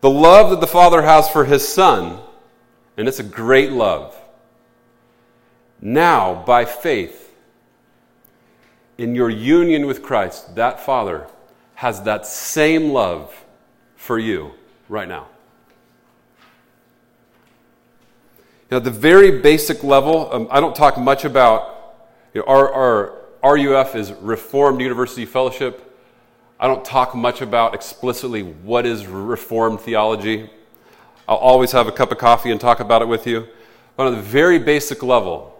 The 0.00 0.10
love 0.10 0.50
that 0.50 0.60
the 0.60 0.66
Father 0.66 1.02
has 1.02 1.28
for 1.28 1.44
his 1.44 1.66
Son, 1.66 2.18
and 2.96 3.08
it's 3.08 3.18
a 3.18 3.24
great 3.24 3.72
love 3.72 4.19
now, 5.80 6.42
by 6.46 6.64
faith, 6.64 7.34
in 8.98 9.14
your 9.14 9.30
union 9.30 9.86
with 9.86 10.02
Christ, 10.02 10.54
that 10.56 10.80
Father 10.80 11.26
has 11.76 12.02
that 12.02 12.26
same 12.26 12.90
love 12.90 13.44
for 13.96 14.18
you 14.18 14.52
right 14.88 15.08
now. 15.08 15.28
Know, 18.70 18.78
the 18.78 18.90
very 18.90 19.40
basic 19.40 19.82
level, 19.82 20.32
um, 20.32 20.46
I 20.50 20.60
don't 20.60 20.76
talk 20.76 20.96
much 20.96 21.24
about, 21.24 21.96
you 22.34 22.40
know, 22.40 22.46
our, 22.46 22.72
our 23.42 23.54
RUF 23.56 23.96
is 23.96 24.12
Reformed 24.12 24.80
University 24.80 25.26
Fellowship. 25.26 25.98
I 26.60 26.68
don't 26.68 26.84
talk 26.84 27.14
much 27.14 27.40
about 27.40 27.74
explicitly 27.74 28.42
what 28.42 28.86
is 28.86 29.06
Reformed 29.06 29.80
theology. 29.80 30.50
I'll 31.26 31.36
always 31.36 31.72
have 31.72 31.88
a 31.88 31.92
cup 31.92 32.12
of 32.12 32.18
coffee 32.18 32.52
and 32.52 32.60
talk 32.60 32.78
about 32.78 33.02
it 33.02 33.08
with 33.08 33.26
you. 33.26 33.48
But 33.96 34.06
on 34.06 34.14
the 34.14 34.22
very 34.22 34.58
basic 34.58 35.02
level, 35.02 35.59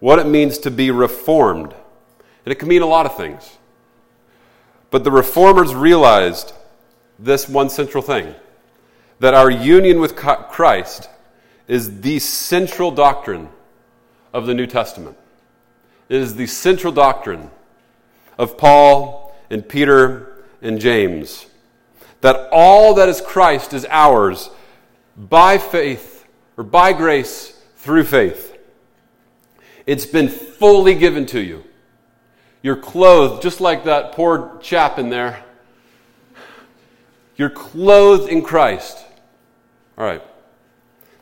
what 0.00 0.18
it 0.18 0.26
means 0.26 0.58
to 0.58 0.70
be 0.70 0.90
reformed. 0.90 1.74
And 2.44 2.52
it 2.52 2.56
can 2.56 2.68
mean 2.68 2.82
a 2.82 2.86
lot 2.86 3.06
of 3.06 3.16
things. 3.16 3.58
But 4.90 5.04
the 5.04 5.10
reformers 5.10 5.74
realized 5.74 6.52
this 7.18 7.48
one 7.48 7.70
central 7.70 8.02
thing 8.02 8.34
that 9.18 9.34
our 9.34 9.50
union 9.50 10.00
with 10.00 10.14
Christ 10.14 11.08
is 11.66 12.02
the 12.02 12.18
central 12.18 12.90
doctrine 12.90 13.48
of 14.32 14.46
the 14.46 14.54
New 14.54 14.66
Testament. 14.66 15.16
It 16.08 16.20
is 16.20 16.34
the 16.36 16.46
central 16.46 16.92
doctrine 16.92 17.50
of 18.38 18.58
Paul 18.58 19.34
and 19.50 19.66
Peter 19.66 20.44
and 20.62 20.80
James. 20.80 21.46
That 22.20 22.48
all 22.52 22.94
that 22.94 23.08
is 23.08 23.20
Christ 23.20 23.72
is 23.72 23.86
ours 23.88 24.50
by 25.16 25.58
faith 25.58 26.26
or 26.56 26.64
by 26.64 26.92
grace 26.92 27.58
through 27.76 28.04
faith. 28.04 28.45
It's 29.86 30.06
been 30.06 30.28
fully 30.28 30.94
given 30.94 31.26
to 31.26 31.40
you. 31.40 31.64
You're 32.60 32.76
clothed, 32.76 33.42
just 33.42 33.60
like 33.60 33.84
that 33.84 34.12
poor 34.12 34.58
chap 34.60 34.98
in 34.98 35.08
there. 35.08 35.44
You're 37.36 37.50
clothed 37.50 38.28
in 38.28 38.42
Christ. 38.42 39.04
All 39.96 40.04
right. 40.04 40.22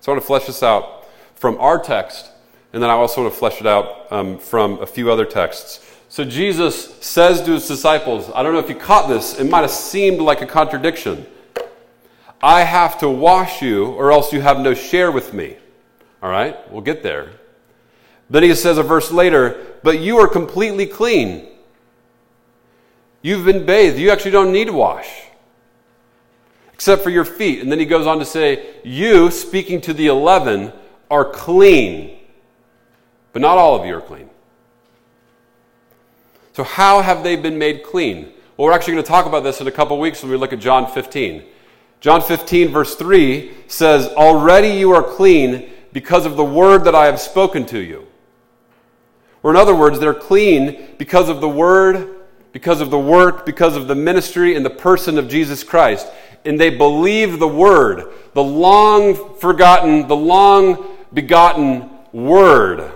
So 0.01 0.11
I 0.11 0.15
want 0.15 0.23
to 0.23 0.27
flesh 0.27 0.47
this 0.47 0.63
out 0.63 1.07
from 1.35 1.59
our 1.59 1.79
text, 1.79 2.31
and 2.73 2.83
then 2.83 2.89
I 2.89 2.95
also 2.95 3.23
want 3.23 3.35
to 3.35 3.39
flesh 3.39 3.61
it 3.61 3.67
out 3.67 4.11
um, 4.11 4.39
from 4.39 4.81
a 4.81 4.87
few 4.87 5.11
other 5.11 5.27
texts. 5.27 5.81
So 6.09 6.25
Jesus 6.25 6.95
says 7.05 7.43
to 7.43 7.53
his 7.53 7.69
disciples, 7.69 8.31
I 8.35 8.43
don't 8.43 8.53
know 8.53 8.61
if 8.61 8.69
you 8.69 8.77
caught 8.77 9.09
this, 9.09 9.39
it 9.39 9.45
might 9.45 9.63
have 9.63 9.71
seemed 9.71 10.21
like 10.21 10.41
a 10.41 10.47
contradiction. 10.47 11.27
I 12.41 12.63
have 12.63 12.99
to 13.01 13.09
wash 13.09 13.61
you, 13.63 13.87
or 13.87 14.13
else 14.13 14.33
you 14.33 14.41
have 14.41 14.61
no 14.61 14.75
share 14.75 15.11
with 15.11 15.35
me. 15.35 15.57
All 16.23 16.31
right, 16.31 16.57
we'll 16.73 16.83
get 16.83 17.03
there. 17.03 17.31
Then 18.35 18.43
he 18.43 18.53
says 18.57 18.79
a 18.79 18.83
verse 18.83 19.13
later, 19.13 19.65
but 19.85 20.01
you 20.01 20.19
are 20.19 20.27
completely 20.27 20.87
clean. 20.87 21.47
You've 23.23 23.45
been 23.45 23.65
bathed. 23.65 23.97
You 23.97 24.11
actually 24.11 24.33
don't 24.33 24.51
need 24.51 24.65
to 24.65 24.73
wash, 24.73 25.09
except 26.73 27.05
for 27.05 27.11
your 27.11 27.25
feet. 27.25 27.61
And 27.61 27.71
then 27.71 27.79
he 27.79 27.87
goes 27.87 28.09
on 28.09 28.19
to 28.19 28.25
say, 28.25 28.75
You, 28.83 29.31
speaking 29.31 29.81
to 29.83 29.95
the 29.95 30.09
eleven, 30.09 30.73
are 31.13 31.25
clean, 31.25 32.19
but 33.33 33.41
not 33.41 33.57
all 33.57 33.77
of 33.79 33.87
you 33.87 33.95
are 33.99 34.01
clean. 34.01 34.29
So, 36.55 36.65
how 36.65 37.03
have 37.03 37.23
they 37.23 37.37
been 37.37 37.57
made 37.57 37.85
clean? 37.85 38.33
Well, 38.57 38.67
we're 38.67 38.73
actually 38.73 38.95
going 38.95 39.05
to 39.05 39.09
talk 39.09 39.27
about 39.27 39.45
this 39.45 39.61
in 39.61 39.69
a 39.69 39.71
couple 39.71 39.97
weeks 40.01 40.25
when 40.25 40.33
we 40.33 40.39
look 40.39 40.53
at 40.53 40.59
John 40.59 40.91
15. 40.91 41.45
John 42.01 42.21
15, 42.21 42.73
verse 42.73 42.97
3 42.97 43.53
says, 43.69 44.09
Already 44.09 44.71
you 44.71 44.91
are 44.91 45.05
clean 45.05 45.71
because 45.93 46.27
of 46.27 46.37
the 46.37 46.45
word 46.45 46.83
that 46.83 46.97
I 46.97 47.07
have 47.07 47.21
spoken 47.21 47.65
to 47.67 47.79
you. 47.79 48.09
Or, 49.45 49.51
in 49.51 49.57
other 49.57 49.75
words, 49.75 50.01
they're 50.01 50.15
clean 50.15 50.95
because 50.97 51.29
of 51.29 51.43
the 51.43 51.49
word, 51.49 52.09
because 52.53 52.81
of 52.81 52.91
the 52.91 52.99
work, 52.99 53.45
because 53.45 53.77
of 53.77 53.87
the 53.89 53.95
ministry 53.95 54.57
and 54.57 54.65
the 54.65 54.71
person 54.71 55.19
of 55.19 55.29
Jesus 55.29 55.63
Christ. 55.63 56.07
And 56.47 56.59
they 56.59 56.71
believe 56.71 57.39
the 57.39 57.47
word, 57.47 58.11
the 58.33 58.43
long 58.43 59.37
forgotten, 59.39 60.09
the 60.09 60.17
long 60.17 60.97
begotten 61.13 61.91
word, 62.11 62.91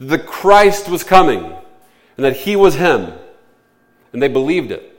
that 0.00 0.26
Christ 0.26 0.88
was 0.88 1.04
coming 1.04 1.44
and 1.44 2.24
that 2.24 2.34
he 2.34 2.56
was 2.56 2.74
him. 2.74 3.12
And 4.14 4.22
they 4.22 4.28
believed 4.28 4.70
it. 4.70 4.98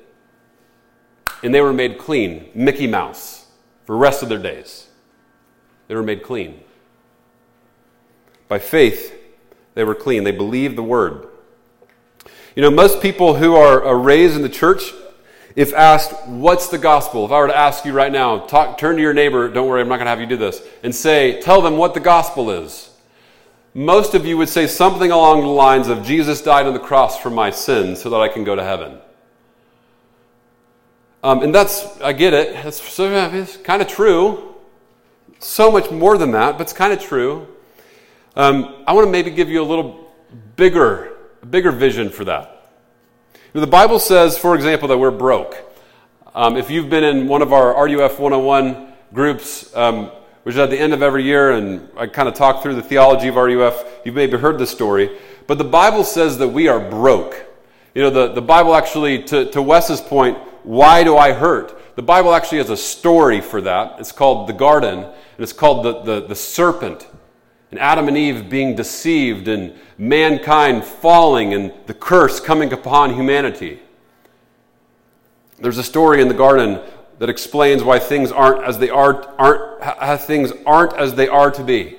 And 1.41 1.51
they 1.51 1.61
were 1.61 1.73
made 1.73 1.97
clean, 1.97 2.51
Mickey 2.53 2.85
Mouse, 2.85 3.47
for 3.85 3.93
the 3.93 3.99
rest 3.99 4.21
of 4.21 4.29
their 4.29 4.37
days. 4.37 4.87
They 5.87 5.95
were 5.95 6.03
made 6.03 6.21
clean. 6.21 6.59
By 8.47 8.59
faith, 8.59 9.15
they 9.75 9.83
were 9.83 9.95
clean. 9.95 10.23
They 10.23 10.31
believed 10.31 10.75
the 10.75 10.83
word. 10.83 11.27
You 12.55 12.63
know, 12.63 12.71
most 12.71 13.01
people 13.01 13.35
who 13.35 13.55
are 13.55 13.97
raised 13.97 14.35
in 14.35 14.41
the 14.41 14.49
church, 14.49 14.81
if 15.55 15.73
asked, 15.73 16.27
What's 16.27 16.67
the 16.67 16.77
gospel? 16.77 17.25
If 17.25 17.31
I 17.31 17.39
were 17.39 17.47
to 17.47 17.57
ask 17.57 17.85
you 17.85 17.93
right 17.93 18.11
now, 18.11 18.39
talk, 18.39 18.77
turn 18.77 18.95
to 18.95 19.01
your 19.01 19.13
neighbor, 19.13 19.47
don't 19.49 19.67
worry, 19.67 19.81
I'm 19.81 19.87
not 19.87 19.97
going 19.97 20.05
to 20.05 20.09
have 20.09 20.19
you 20.19 20.25
do 20.25 20.37
this, 20.37 20.61
and 20.83 20.93
say, 20.93 21.41
Tell 21.41 21.61
them 21.61 21.77
what 21.77 21.93
the 21.93 21.99
gospel 21.99 22.51
is. 22.51 22.89
Most 23.73 24.15
of 24.15 24.25
you 24.25 24.37
would 24.37 24.49
say 24.49 24.67
something 24.67 25.11
along 25.11 25.41
the 25.41 25.47
lines 25.47 25.87
of, 25.87 26.03
Jesus 26.03 26.41
died 26.41 26.65
on 26.65 26.73
the 26.73 26.79
cross 26.79 27.19
for 27.19 27.29
my 27.29 27.51
sins 27.51 28.01
so 28.01 28.09
that 28.09 28.19
I 28.19 28.27
can 28.27 28.43
go 28.43 28.55
to 28.55 28.63
heaven. 28.63 28.97
Um, 31.23 31.43
and 31.43 31.53
that's, 31.53 31.99
I 32.01 32.13
get 32.13 32.33
it, 32.33 32.55
it's, 32.65 32.99
it's 32.99 33.57
kind 33.57 33.81
of 33.81 33.87
true. 33.87 34.55
So 35.39 35.71
much 35.71 35.91
more 35.91 36.17
than 36.17 36.31
that, 36.31 36.57
but 36.57 36.63
it's 36.63 36.73
kind 36.73 36.91
of 36.91 37.01
true. 37.01 37.47
Um, 38.39 38.85
I 38.87 38.93
want 38.93 39.05
to 39.05 39.11
maybe 39.11 39.31
give 39.31 39.49
you 39.49 39.61
a 39.61 39.67
little 39.67 40.13
bigger, 40.55 41.11
bigger 41.49 41.73
vision 41.73 42.09
for 42.09 42.23
that. 42.23 42.71
The 43.51 43.67
Bible 43.67 43.99
says, 43.99 44.37
for 44.37 44.55
example, 44.55 44.87
that 44.87 44.97
we're 44.97 45.11
broke. 45.11 45.57
Um, 46.33 46.55
if 46.55 46.69
you've 46.69 46.89
been 46.89 47.03
in 47.03 47.27
one 47.27 47.41
of 47.41 47.51
our 47.51 47.73
RUF 47.85 48.17
101 48.17 48.93
groups, 49.11 49.75
um, 49.75 50.05
which 50.43 50.55
is 50.55 50.59
at 50.59 50.69
the 50.69 50.79
end 50.79 50.93
of 50.93 51.01
every 51.01 51.25
year, 51.25 51.51
and 51.51 51.89
I 51.97 52.07
kind 52.07 52.29
of 52.29 52.33
talk 52.33 52.63
through 52.63 52.75
the 52.75 52.81
theology 52.81 53.27
of 53.27 53.35
RUF, 53.35 53.83
you've 54.05 54.15
maybe 54.15 54.37
heard 54.37 54.57
this 54.57 54.71
story. 54.71 55.17
But 55.45 55.57
the 55.57 55.65
Bible 55.65 56.05
says 56.05 56.37
that 56.37 56.47
we 56.47 56.69
are 56.69 56.79
broke. 56.79 57.45
You 57.93 58.03
know, 58.03 58.09
the, 58.09 58.31
the 58.31 58.41
Bible 58.41 58.73
actually, 58.73 59.21
to, 59.23 59.51
to 59.51 59.61
Wes's 59.61 59.99
point, 59.99 60.37
why 60.63 61.03
do 61.03 61.17
I 61.17 61.33
hurt? 61.33 61.77
The 61.97 62.03
Bible 62.03 62.33
actually 62.33 62.59
has 62.59 62.69
a 62.69 62.77
story 62.77 63.41
for 63.41 63.59
that. 63.63 63.99
It's 63.99 64.13
called 64.13 64.47
the 64.47 64.53
garden, 64.53 64.99
and 64.99 65.13
it's 65.39 65.51
called 65.51 65.83
the, 65.83 66.03
the, 66.03 66.27
the 66.27 66.35
serpent. 66.35 67.05
And 67.71 67.79
Adam 67.79 68.07
and 68.07 68.17
Eve 68.17 68.49
being 68.49 68.75
deceived, 68.75 69.47
and 69.47 69.75
mankind 69.97 70.83
falling, 70.83 71.53
and 71.53 71.71
the 71.85 71.93
curse 71.93 72.39
coming 72.39 72.73
upon 72.73 73.13
humanity. 73.13 73.79
There's 75.59 75.77
a 75.77 75.83
story 75.83 76.21
in 76.21 76.27
the 76.27 76.33
garden 76.33 76.81
that 77.19 77.29
explains 77.29 77.83
why 77.83 77.99
things 77.99 78.31
aren't 78.31 78.63
as 78.63 78.79
they 78.79 78.89
are, 78.89 79.27
aren't, 79.37 79.83
how 79.83 80.17
things 80.17 80.51
aren't 80.65 80.93
as 80.93 81.15
they 81.15 81.27
are 81.27 81.51
to 81.51 81.63
be. 81.63 81.97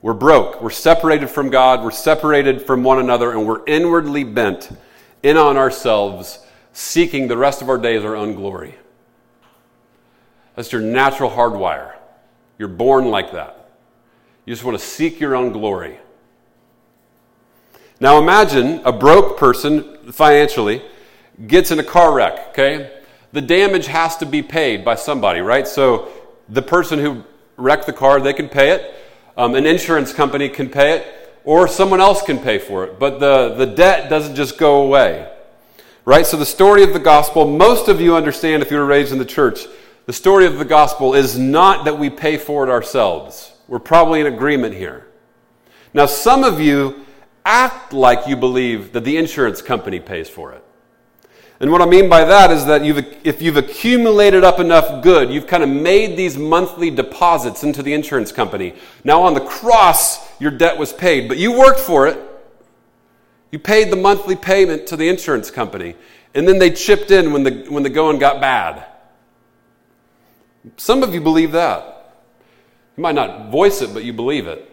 We're 0.00 0.14
broke. 0.14 0.62
We're 0.62 0.70
separated 0.70 1.28
from 1.28 1.50
God. 1.50 1.82
We're 1.82 1.90
separated 1.90 2.62
from 2.62 2.84
one 2.84 3.00
another, 3.00 3.32
and 3.32 3.46
we're 3.46 3.64
inwardly 3.66 4.22
bent 4.22 4.70
in 5.24 5.36
on 5.36 5.56
ourselves, 5.56 6.38
seeking 6.72 7.26
the 7.26 7.36
rest 7.36 7.60
of 7.60 7.68
our 7.68 7.78
days 7.78 8.04
our 8.04 8.14
own 8.14 8.36
glory. 8.36 8.76
That's 10.54 10.70
your 10.70 10.80
natural 10.80 11.30
hardwire. 11.30 11.94
You're 12.58 12.68
born 12.68 13.06
like 13.06 13.32
that. 13.32 13.65
You 14.46 14.54
just 14.54 14.64
want 14.64 14.78
to 14.78 14.84
seek 14.84 15.18
your 15.18 15.34
own 15.34 15.52
glory. 15.52 15.98
Now 17.98 18.18
imagine 18.18 18.80
a 18.84 18.92
broke 18.92 19.36
person 19.36 20.12
financially 20.12 20.82
gets 21.48 21.72
in 21.72 21.80
a 21.80 21.84
car 21.84 22.14
wreck, 22.14 22.50
okay? 22.50 23.00
The 23.32 23.40
damage 23.40 23.86
has 23.86 24.16
to 24.18 24.26
be 24.26 24.42
paid 24.42 24.84
by 24.84 24.94
somebody, 24.94 25.40
right? 25.40 25.66
So 25.66 26.08
the 26.48 26.62
person 26.62 27.00
who 27.00 27.24
wrecked 27.56 27.86
the 27.86 27.92
car, 27.92 28.20
they 28.20 28.32
can 28.32 28.48
pay 28.48 28.70
it. 28.70 28.94
Um, 29.36 29.56
an 29.56 29.66
insurance 29.66 30.12
company 30.12 30.48
can 30.48 30.70
pay 30.70 30.98
it, 30.98 31.40
or 31.44 31.66
someone 31.66 32.00
else 32.00 32.22
can 32.22 32.38
pay 32.38 32.58
for 32.58 32.84
it. 32.84 33.00
But 33.00 33.18
the, 33.18 33.54
the 33.54 33.66
debt 33.66 34.08
doesn't 34.08 34.36
just 34.36 34.58
go 34.58 34.82
away, 34.82 35.30
right? 36.04 36.24
So 36.24 36.36
the 36.36 36.46
story 36.46 36.84
of 36.84 36.92
the 36.92 37.00
gospel, 37.00 37.46
most 37.50 37.88
of 37.88 38.00
you 38.00 38.14
understand 38.14 38.62
if 38.62 38.70
you 38.70 38.76
were 38.76 38.86
raised 38.86 39.12
in 39.12 39.18
the 39.18 39.24
church, 39.24 39.66
the 40.06 40.12
story 40.12 40.46
of 40.46 40.58
the 40.58 40.64
gospel 40.64 41.14
is 41.14 41.36
not 41.36 41.84
that 41.86 41.98
we 41.98 42.10
pay 42.10 42.36
for 42.36 42.62
it 42.62 42.70
ourselves. 42.70 43.52
We're 43.68 43.78
probably 43.78 44.20
in 44.20 44.26
agreement 44.26 44.74
here. 44.74 45.06
Now, 45.92 46.06
some 46.06 46.44
of 46.44 46.60
you 46.60 47.06
act 47.44 47.92
like 47.92 48.26
you 48.26 48.36
believe 48.36 48.92
that 48.92 49.04
the 49.04 49.16
insurance 49.16 49.62
company 49.62 50.00
pays 50.00 50.28
for 50.28 50.52
it. 50.52 50.62
And 51.58 51.72
what 51.72 51.80
I 51.80 51.86
mean 51.86 52.08
by 52.10 52.24
that 52.24 52.50
is 52.50 52.66
that 52.66 52.84
you've, 52.84 52.98
if 53.24 53.40
you've 53.40 53.56
accumulated 53.56 54.44
up 54.44 54.60
enough 54.60 55.02
good, 55.02 55.30
you've 55.30 55.46
kind 55.46 55.62
of 55.62 55.70
made 55.70 56.16
these 56.16 56.36
monthly 56.36 56.90
deposits 56.90 57.64
into 57.64 57.82
the 57.82 57.94
insurance 57.94 58.30
company. 58.30 58.74
Now 59.04 59.22
on 59.22 59.32
the 59.32 59.40
cross, 59.40 60.20
your 60.38 60.50
debt 60.50 60.76
was 60.76 60.92
paid, 60.92 61.28
but 61.28 61.38
you 61.38 61.58
worked 61.58 61.80
for 61.80 62.06
it. 62.06 62.18
You 63.50 63.58
paid 63.58 63.90
the 63.90 63.96
monthly 63.96 64.36
payment 64.36 64.86
to 64.88 64.96
the 64.96 65.08
insurance 65.08 65.50
company, 65.50 65.94
and 66.34 66.46
then 66.46 66.58
they 66.58 66.70
chipped 66.70 67.10
in 67.10 67.32
when 67.32 67.42
the, 67.42 67.64
when 67.70 67.82
the 67.82 67.90
going 67.90 68.18
got 68.18 68.38
bad. 68.38 68.84
Some 70.76 71.02
of 71.02 71.14
you 71.14 71.22
believe 71.22 71.52
that. 71.52 71.95
You 72.96 73.02
might 73.02 73.14
not 73.14 73.50
voice 73.50 73.82
it, 73.82 73.92
but 73.92 74.04
you 74.04 74.12
believe 74.12 74.46
it. 74.46 74.70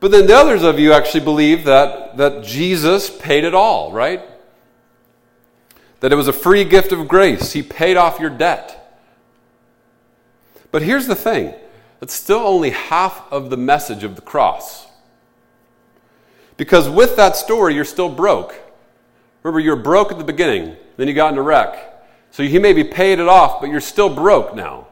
But 0.00 0.10
then 0.10 0.26
the 0.26 0.36
others 0.36 0.62
of 0.62 0.78
you 0.78 0.92
actually 0.92 1.24
believe 1.24 1.64
that, 1.64 2.16
that 2.16 2.44
Jesus 2.44 3.10
paid 3.10 3.44
it 3.44 3.54
all, 3.54 3.92
right? 3.92 4.22
that 6.04 6.12
it 6.12 6.16
was 6.16 6.28
a 6.28 6.34
free 6.34 6.64
gift 6.64 6.92
of 6.92 7.08
grace. 7.08 7.54
He 7.54 7.62
paid 7.62 7.96
off 7.96 8.20
your 8.20 8.28
debt. 8.28 9.00
But 10.70 10.82
here's 10.82 11.06
the 11.06 11.14
thing 11.14 11.54
it's 12.02 12.12
still 12.12 12.40
only 12.40 12.68
half 12.68 13.22
of 13.32 13.48
the 13.48 13.56
message 13.56 14.04
of 14.04 14.14
the 14.14 14.20
cross. 14.20 14.86
Because 16.58 16.90
with 16.90 17.16
that 17.16 17.36
story, 17.36 17.74
you're 17.74 17.86
still 17.86 18.10
broke. 18.10 18.54
Remember, 19.42 19.60
you 19.60 19.70
were 19.70 19.76
broke 19.76 20.12
at 20.12 20.18
the 20.18 20.24
beginning, 20.24 20.76
then 20.98 21.08
you 21.08 21.14
got 21.14 21.32
in 21.32 21.38
a 21.38 21.42
wreck. 21.42 22.04
So 22.32 22.42
he 22.42 22.58
maybe 22.58 22.84
paid 22.84 23.18
it 23.18 23.26
off, 23.26 23.62
but 23.62 23.70
you're 23.70 23.80
still 23.80 24.14
broke 24.14 24.54
now. 24.54 24.88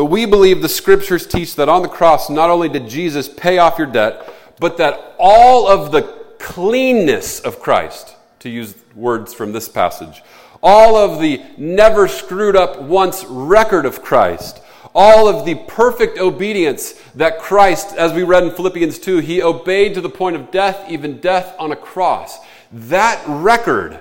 But 0.00 0.06
we 0.06 0.24
believe 0.24 0.62
the 0.62 0.68
scriptures 0.70 1.26
teach 1.26 1.56
that 1.56 1.68
on 1.68 1.82
the 1.82 1.88
cross, 1.88 2.30
not 2.30 2.48
only 2.48 2.70
did 2.70 2.88
Jesus 2.88 3.28
pay 3.28 3.58
off 3.58 3.76
your 3.76 3.86
debt, 3.86 4.32
but 4.58 4.78
that 4.78 5.14
all 5.18 5.68
of 5.68 5.92
the 5.92 6.00
cleanness 6.38 7.38
of 7.40 7.60
Christ, 7.60 8.16
to 8.38 8.48
use 8.48 8.74
words 8.94 9.34
from 9.34 9.52
this 9.52 9.68
passage. 9.68 10.22
All 10.62 10.96
of 10.96 11.20
the 11.20 11.42
never 11.58 12.08
screwed 12.08 12.56
up 12.56 12.80
once 12.80 13.26
record 13.26 13.84
of 13.84 14.00
Christ. 14.00 14.62
All 14.94 15.28
of 15.28 15.44
the 15.44 15.56
perfect 15.66 16.18
obedience 16.18 16.92
that 17.14 17.38
Christ, 17.38 17.94
as 17.94 18.14
we 18.14 18.22
read 18.22 18.44
in 18.44 18.52
Philippians 18.52 18.98
2, 19.00 19.18
he 19.18 19.42
obeyed 19.42 19.92
to 19.92 20.00
the 20.00 20.08
point 20.08 20.34
of 20.34 20.50
death, 20.50 20.82
even 20.88 21.20
death 21.20 21.54
on 21.58 21.72
a 21.72 21.76
cross. 21.76 22.38
That 22.72 23.22
record 23.26 24.00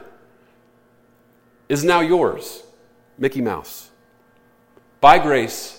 is 1.68 1.84
now 1.84 2.00
yours, 2.00 2.64
Mickey 3.18 3.42
Mouse, 3.42 3.90
by 5.02 5.20
grace 5.20 5.79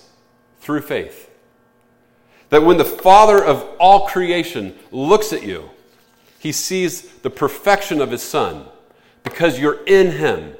through 0.60 0.82
faith. 0.82 1.30
That 2.50 2.62
when 2.62 2.78
the 2.78 2.84
Father 2.84 3.42
of 3.42 3.62
all 3.78 4.06
creation 4.06 4.76
looks 4.90 5.32
at 5.32 5.42
you, 5.42 5.70
he 6.38 6.52
sees 6.52 7.02
the 7.02 7.30
perfection 7.30 8.00
of 8.00 8.10
his 8.10 8.22
son 8.22 8.64
because 9.22 9.58
you're 9.58 9.84
in 9.84 10.12
him. 10.12 10.54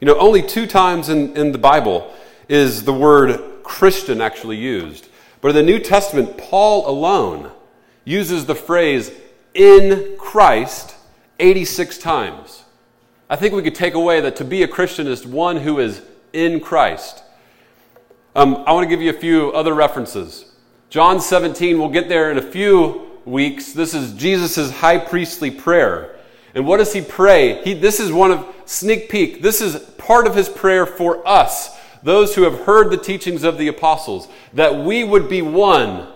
You 0.00 0.06
know, 0.06 0.18
only 0.18 0.42
two 0.42 0.66
times 0.66 1.08
in, 1.08 1.36
in 1.36 1.52
the 1.52 1.58
Bible 1.58 2.14
is 2.48 2.84
the 2.84 2.92
word 2.92 3.62
Christian 3.62 4.20
actually 4.20 4.56
used. 4.56 5.08
But 5.40 5.48
in 5.48 5.54
the 5.54 5.62
New 5.62 5.78
Testament, 5.78 6.36
Paul 6.36 6.88
alone 6.88 7.50
uses 8.04 8.46
the 8.46 8.54
phrase 8.54 9.10
in 9.54 10.16
Christ 10.18 10.94
86 11.38 11.98
times. 11.98 12.64
I 13.28 13.36
think 13.36 13.54
we 13.54 13.62
could 13.62 13.74
take 13.74 13.94
away 13.94 14.20
that 14.20 14.36
to 14.36 14.44
be 14.44 14.62
a 14.62 14.68
Christian 14.68 15.06
is 15.06 15.26
one 15.26 15.56
who 15.56 15.78
is 15.80 16.02
in 16.32 16.60
Christ. 16.60 17.22
Um, 18.36 18.64
I 18.66 18.72
want 18.72 18.84
to 18.84 18.88
give 18.90 19.00
you 19.00 19.08
a 19.08 19.18
few 19.18 19.50
other 19.52 19.72
references. 19.72 20.44
John 20.90 21.22
17, 21.22 21.78
we'll 21.78 21.88
get 21.88 22.10
there 22.10 22.30
in 22.30 22.36
a 22.36 22.42
few 22.42 23.18
weeks, 23.24 23.72
this 23.72 23.94
is 23.94 24.12
Jesus' 24.12 24.70
high 24.70 24.98
priestly 24.98 25.50
prayer. 25.50 26.16
And 26.54 26.66
what 26.66 26.76
does 26.76 26.92
he 26.92 27.00
pray? 27.00 27.62
He, 27.64 27.72
this 27.72 27.98
is 27.98 28.12
one 28.12 28.30
of, 28.30 28.54
sneak 28.66 29.08
peek, 29.08 29.40
this 29.40 29.62
is 29.62 29.78
part 29.96 30.26
of 30.26 30.34
his 30.34 30.50
prayer 30.50 30.84
for 30.84 31.26
us, 31.26 31.78
those 32.02 32.34
who 32.34 32.42
have 32.42 32.66
heard 32.66 32.90
the 32.90 32.98
teachings 32.98 33.42
of 33.42 33.56
the 33.56 33.68
apostles, 33.68 34.28
that 34.52 34.84
we 34.84 35.02
would 35.02 35.30
be 35.30 35.40
one. 35.40 36.06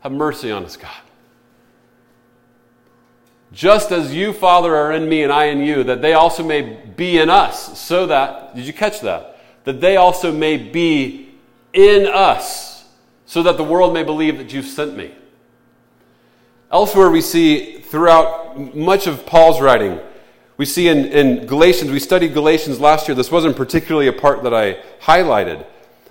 Have 0.00 0.10
mercy 0.10 0.50
on 0.50 0.64
us, 0.64 0.76
God. 0.76 0.90
Just 3.52 3.92
as 3.92 4.12
you, 4.12 4.32
Father, 4.32 4.74
are 4.74 4.90
in 4.90 5.08
me 5.08 5.22
and 5.22 5.32
I 5.32 5.44
in 5.44 5.60
you, 5.60 5.84
that 5.84 6.02
they 6.02 6.14
also 6.14 6.42
may 6.42 6.62
be 6.62 7.18
in 7.18 7.30
us, 7.30 7.78
so 7.78 8.08
that, 8.08 8.56
did 8.56 8.66
you 8.66 8.72
catch 8.72 9.00
that? 9.02 9.38
That 9.62 9.80
they 9.80 9.96
also 9.96 10.32
may 10.32 10.56
be 10.56 11.28
in 11.72 12.06
us, 12.06 12.84
so 13.26 13.42
that 13.42 13.56
the 13.56 13.64
world 13.64 13.94
may 13.94 14.02
believe 14.02 14.38
that 14.38 14.52
you've 14.52 14.66
sent 14.66 14.96
me. 14.96 15.12
Elsewhere, 16.70 17.10
we 17.10 17.20
see 17.20 17.80
throughout 17.80 18.74
much 18.74 19.06
of 19.06 19.26
Paul's 19.26 19.60
writing, 19.60 20.00
we 20.56 20.64
see 20.64 20.88
in, 20.88 21.06
in 21.06 21.46
Galatians, 21.46 21.90
we 21.90 21.98
studied 21.98 22.34
Galatians 22.34 22.78
last 22.78 23.08
year. 23.08 23.14
This 23.14 23.30
wasn't 23.30 23.56
particularly 23.56 24.06
a 24.06 24.12
part 24.12 24.42
that 24.44 24.54
I 24.54 24.74
highlighted. 25.00 25.66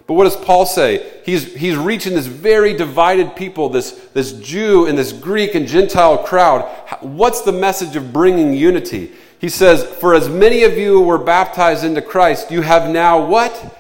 But 0.08 0.16
what 0.16 0.26
does 0.26 0.36
Paul 0.36 0.66
say? 0.66 1.22
He's, 1.26 1.56
he's 1.56 1.78
reaching 1.78 2.16
this 2.16 2.26
very 2.26 2.76
divided 2.76 3.36
people, 3.36 3.70
this, 3.70 3.92
this 4.14 4.34
Jew 4.34 4.88
and 4.88 4.98
this 4.98 5.14
Greek 5.14 5.56
and 5.56 5.68
Gentile 5.68 6.18
crowd. 6.18 6.64
What's 7.00 7.42
the 7.42 7.52
message 7.52 7.96
of 7.96 8.12
bringing 8.12 8.54
unity? 8.54 9.14
He 9.40 9.48
says, 9.48 9.84
For 9.84 10.14
as 10.14 10.28
many 10.28 10.64
of 10.64 10.78
you 10.78 11.00
were 11.00 11.18
baptized 11.18 11.84
into 11.84 12.02
Christ, 12.02 12.52
you 12.52 12.62
have 12.62 12.90
now 12.90 13.26
what? 13.26 13.78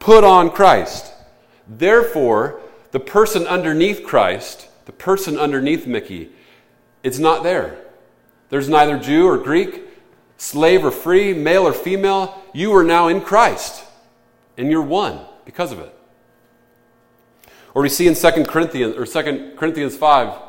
Put 0.00 0.24
on 0.24 0.50
Christ. 0.50 1.12
Therefore, 1.68 2.60
the 2.90 2.98
person 2.98 3.46
underneath 3.46 4.04
Christ 4.04 4.66
the 4.90 4.96
person 4.96 5.38
underneath 5.38 5.86
Mickey, 5.86 6.30
it's 7.04 7.20
not 7.20 7.44
there. 7.44 7.78
There's 8.48 8.68
neither 8.68 8.98
Jew 8.98 9.24
or 9.24 9.38
Greek, 9.38 9.84
slave 10.36 10.84
or 10.84 10.90
free, 10.90 11.32
male 11.32 11.62
or 11.62 11.72
female. 11.72 12.42
You 12.52 12.74
are 12.74 12.82
now 12.82 13.06
in 13.06 13.20
Christ, 13.20 13.84
and 14.58 14.68
you're 14.68 14.82
one 14.82 15.20
because 15.44 15.70
of 15.70 15.78
it. 15.78 15.94
Or 17.72 17.82
we 17.82 17.88
see 17.88 18.08
in 18.08 18.16
2 18.16 18.44
Corinthians 18.46 18.96
or 18.96 19.06
2 19.06 19.54
Corinthians 19.56 19.96
5. 19.96 20.42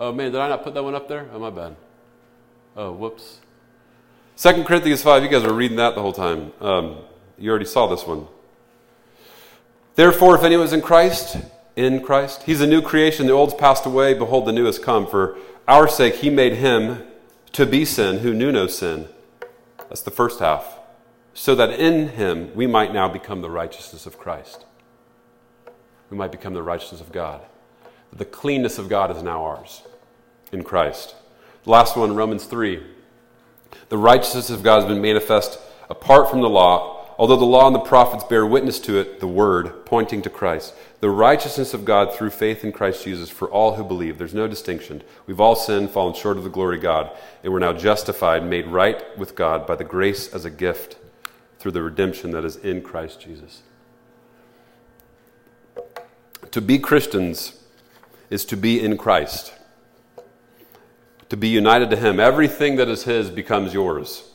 Oh 0.00 0.10
man, 0.10 0.32
did 0.32 0.40
I 0.40 0.48
not 0.48 0.64
put 0.64 0.74
that 0.74 0.82
one 0.82 0.96
up 0.96 1.06
there? 1.06 1.28
Oh 1.32 1.38
my 1.38 1.50
bad. 1.50 1.76
Oh, 2.76 2.90
whoops. 2.90 3.38
2 4.38 4.64
Corinthians 4.64 5.02
5, 5.02 5.22
you 5.22 5.28
guys 5.28 5.44
were 5.44 5.54
reading 5.54 5.76
that 5.76 5.94
the 5.94 6.02
whole 6.02 6.12
time. 6.12 6.52
Um, 6.60 6.96
you 7.38 7.48
already 7.48 7.64
saw 7.64 7.86
this 7.86 8.04
one. 8.04 8.26
Therefore, 9.94 10.34
if 10.34 10.42
anyone 10.42 10.66
is 10.66 10.72
in 10.72 10.82
Christ, 10.82 11.36
in 11.76 12.00
Christ. 12.02 12.44
He's 12.44 12.60
a 12.60 12.66
new 12.66 12.82
creation. 12.82 13.26
The 13.26 13.32
old's 13.32 13.54
passed 13.54 13.86
away. 13.86 14.14
Behold, 14.14 14.46
the 14.46 14.52
new 14.52 14.64
has 14.66 14.78
come. 14.78 15.06
For 15.06 15.36
our 15.66 15.88
sake, 15.88 16.16
he 16.16 16.30
made 16.30 16.54
him 16.54 17.02
to 17.52 17.66
be 17.66 17.84
sin 17.84 18.18
who 18.18 18.34
knew 18.34 18.52
no 18.52 18.66
sin. 18.66 19.08
That's 19.88 20.02
the 20.02 20.10
first 20.10 20.40
half. 20.40 20.78
So 21.34 21.54
that 21.56 21.70
in 21.70 22.10
him 22.10 22.54
we 22.54 22.66
might 22.66 22.92
now 22.92 23.08
become 23.08 23.42
the 23.42 23.50
righteousness 23.50 24.06
of 24.06 24.18
Christ. 24.18 24.64
We 26.10 26.16
might 26.16 26.32
become 26.32 26.54
the 26.54 26.62
righteousness 26.62 27.00
of 27.00 27.10
God. 27.10 27.40
The 28.12 28.24
cleanness 28.24 28.78
of 28.78 28.88
God 28.88 29.14
is 29.14 29.22
now 29.22 29.44
ours 29.44 29.82
in 30.52 30.62
Christ. 30.62 31.16
The 31.64 31.70
last 31.70 31.96
one, 31.96 32.14
Romans 32.14 32.44
3. 32.44 32.80
The 33.88 33.98
righteousness 33.98 34.50
of 34.50 34.62
God 34.62 34.82
has 34.82 34.84
been 34.84 35.02
manifest 35.02 35.58
apart 35.90 36.30
from 36.30 36.40
the 36.40 36.48
law, 36.48 36.93
although 37.18 37.36
the 37.36 37.44
law 37.44 37.66
and 37.66 37.74
the 37.74 37.80
prophets 37.80 38.24
bear 38.24 38.44
witness 38.46 38.80
to 38.80 38.98
it, 38.98 39.20
the 39.20 39.26
word, 39.26 39.86
pointing 39.86 40.22
to 40.22 40.30
Christ. 40.30 40.74
The 41.00 41.10
righteousness 41.10 41.74
of 41.74 41.84
God 41.84 42.12
through 42.12 42.30
faith 42.30 42.64
in 42.64 42.72
Christ 42.72 43.04
Jesus 43.04 43.30
for 43.30 43.48
all 43.50 43.74
who 43.74 43.84
believe. 43.84 44.18
There's 44.18 44.34
no 44.34 44.48
distinction. 44.48 45.02
We've 45.26 45.40
all 45.40 45.56
sinned, 45.56 45.90
fallen 45.90 46.14
short 46.14 46.36
of 46.36 46.44
the 46.44 46.50
glory 46.50 46.76
of 46.76 46.82
God, 46.82 47.10
and 47.42 47.52
we're 47.52 47.58
now 47.58 47.72
justified, 47.72 48.44
made 48.44 48.66
right 48.66 49.16
with 49.18 49.34
God 49.34 49.66
by 49.66 49.76
the 49.76 49.84
grace 49.84 50.32
as 50.32 50.44
a 50.44 50.50
gift 50.50 50.96
through 51.58 51.72
the 51.72 51.82
redemption 51.82 52.30
that 52.32 52.44
is 52.44 52.56
in 52.56 52.82
Christ 52.82 53.20
Jesus. 53.20 53.62
To 56.50 56.60
be 56.60 56.78
Christians 56.78 57.60
is 58.30 58.44
to 58.46 58.56
be 58.56 58.80
in 58.80 58.96
Christ, 58.96 59.54
to 61.28 61.36
be 61.36 61.48
united 61.48 61.90
to 61.90 61.96
Him. 61.96 62.20
Everything 62.20 62.76
that 62.76 62.88
is 62.88 63.04
His 63.04 63.30
becomes 63.30 63.74
yours. 63.74 64.33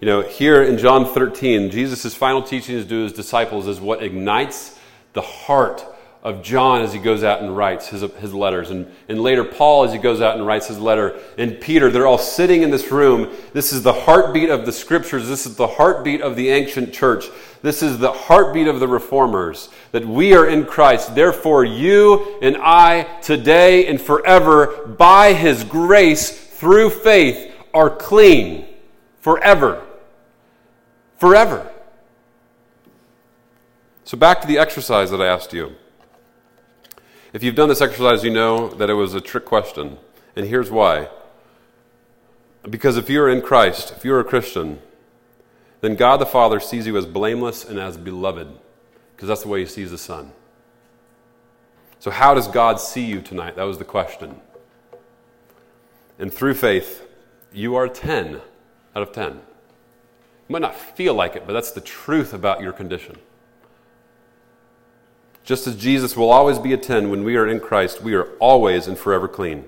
You 0.00 0.06
know, 0.06 0.22
here 0.22 0.62
in 0.62 0.78
John 0.78 1.06
13, 1.06 1.70
Jesus' 1.70 2.14
final 2.14 2.40
teachings 2.40 2.86
to 2.86 3.02
his 3.02 3.12
disciples 3.12 3.66
is 3.66 3.80
what 3.80 4.00
ignites 4.00 4.78
the 5.12 5.22
heart 5.22 5.84
of 6.22 6.40
John 6.40 6.82
as 6.82 6.92
he 6.92 7.00
goes 7.00 7.24
out 7.24 7.42
and 7.42 7.56
writes 7.56 7.88
his, 7.88 8.02
his 8.18 8.32
letters. 8.32 8.70
And, 8.70 8.94
and 9.08 9.20
later, 9.20 9.42
Paul 9.42 9.82
as 9.82 9.92
he 9.92 9.98
goes 9.98 10.20
out 10.20 10.36
and 10.36 10.46
writes 10.46 10.68
his 10.68 10.78
letter. 10.78 11.18
And 11.36 11.60
Peter, 11.60 11.90
they're 11.90 12.06
all 12.06 12.16
sitting 12.16 12.62
in 12.62 12.70
this 12.70 12.92
room. 12.92 13.34
This 13.52 13.72
is 13.72 13.82
the 13.82 13.92
heartbeat 13.92 14.50
of 14.50 14.66
the 14.66 14.72
scriptures. 14.72 15.26
This 15.26 15.46
is 15.46 15.56
the 15.56 15.66
heartbeat 15.66 16.20
of 16.20 16.36
the 16.36 16.50
ancient 16.50 16.94
church. 16.94 17.24
This 17.62 17.82
is 17.82 17.98
the 17.98 18.12
heartbeat 18.12 18.68
of 18.68 18.78
the 18.78 18.86
reformers 18.86 19.68
that 19.90 20.06
we 20.06 20.32
are 20.32 20.48
in 20.48 20.64
Christ. 20.64 21.16
Therefore, 21.16 21.64
you 21.64 22.38
and 22.40 22.56
I 22.56 23.02
today 23.20 23.88
and 23.88 24.00
forever, 24.00 24.86
by 24.86 25.32
his 25.32 25.64
grace 25.64 26.30
through 26.30 26.90
faith, 26.90 27.52
are 27.74 27.90
clean 27.90 28.64
forever. 29.20 29.84
Forever. 31.18 31.70
So, 34.04 34.16
back 34.16 34.40
to 34.40 34.46
the 34.46 34.56
exercise 34.56 35.10
that 35.10 35.20
I 35.20 35.26
asked 35.26 35.52
you. 35.52 35.74
If 37.32 37.42
you've 37.42 37.54
done 37.54 37.68
this 37.68 37.82
exercise, 37.82 38.24
you 38.24 38.30
know 38.30 38.68
that 38.68 38.88
it 38.88 38.94
was 38.94 39.14
a 39.14 39.20
trick 39.20 39.44
question. 39.44 39.98
And 40.34 40.46
here's 40.46 40.70
why. 40.70 41.08
Because 42.68 42.96
if 42.96 43.10
you're 43.10 43.28
in 43.28 43.42
Christ, 43.42 43.92
if 43.96 44.04
you're 44.04 44.20
a 44.20 44.24
Christian, 44.24 44.80
then 45.80 45.94
God 45.94 46.18
the 46.18 46.26
Father 46.26 46.58
sees 46.60 46.86
you 46.86 46.96
as 46.96 47.04
blameless 47.04 47.64
and 47.64 47.78
as 47.78 47.96
beloved, 47.96 48.48
because 49.14 49.28
that's 49.28 49.42
the 49.42 49.48
way 49.48 49.60
He 49.60 49.66
sees 49.66 49.90
the 49.90 49.98
Son. 49.98 50.32
So, 51.98 52.10
how 52.10 52.32
does 52.34 52.48
God 52.48 52.80
see 52.80 53.04
you 53.04 53.20
tonight? 53.20 53.56
That 53.56 53.64
was 53.64 53.78
the 53.78 53.84
question. 53.84 54.40
And 56.18 56.32
through 56.32 56.54
faith, 56.54 57.06
you 57.52 57.74
are 57.74 57.88
10 57.88 58.40
out 58.96 59.02
of 59.02 59.12
10. 59.12 59.40
You 60.48 60.54
might 60.54 60.62
not 60.62 60.74
feel 60.74 61.12
like 61.12 61.36
it, 61.36 61.46
but 61.46 61.52
that's 61.52 61.72
the 61.72 61.80
truth 61.80 62.32
about 62.32 62.62
your 62.62 62.72
condition. 62.72 63.18
Just 65.44 65.66
as 65.66 65.76
Jesus 65.76 66.16
will 66.16 66.30
always 66.30 66.58
be 66.58 66.72
a 66.72 66.76
10 66.76 67.10
when 67.10 67.24
we 67.24 67.36
are 67.36 67.46
in 67.46 67.60
Christ, 67.60 68.02
we 68.02 68.14
are 68.14 68.30
always 68.38 68.86
and 68.86 68.98
forever 68.98 69.28
clean. 69.28 69.66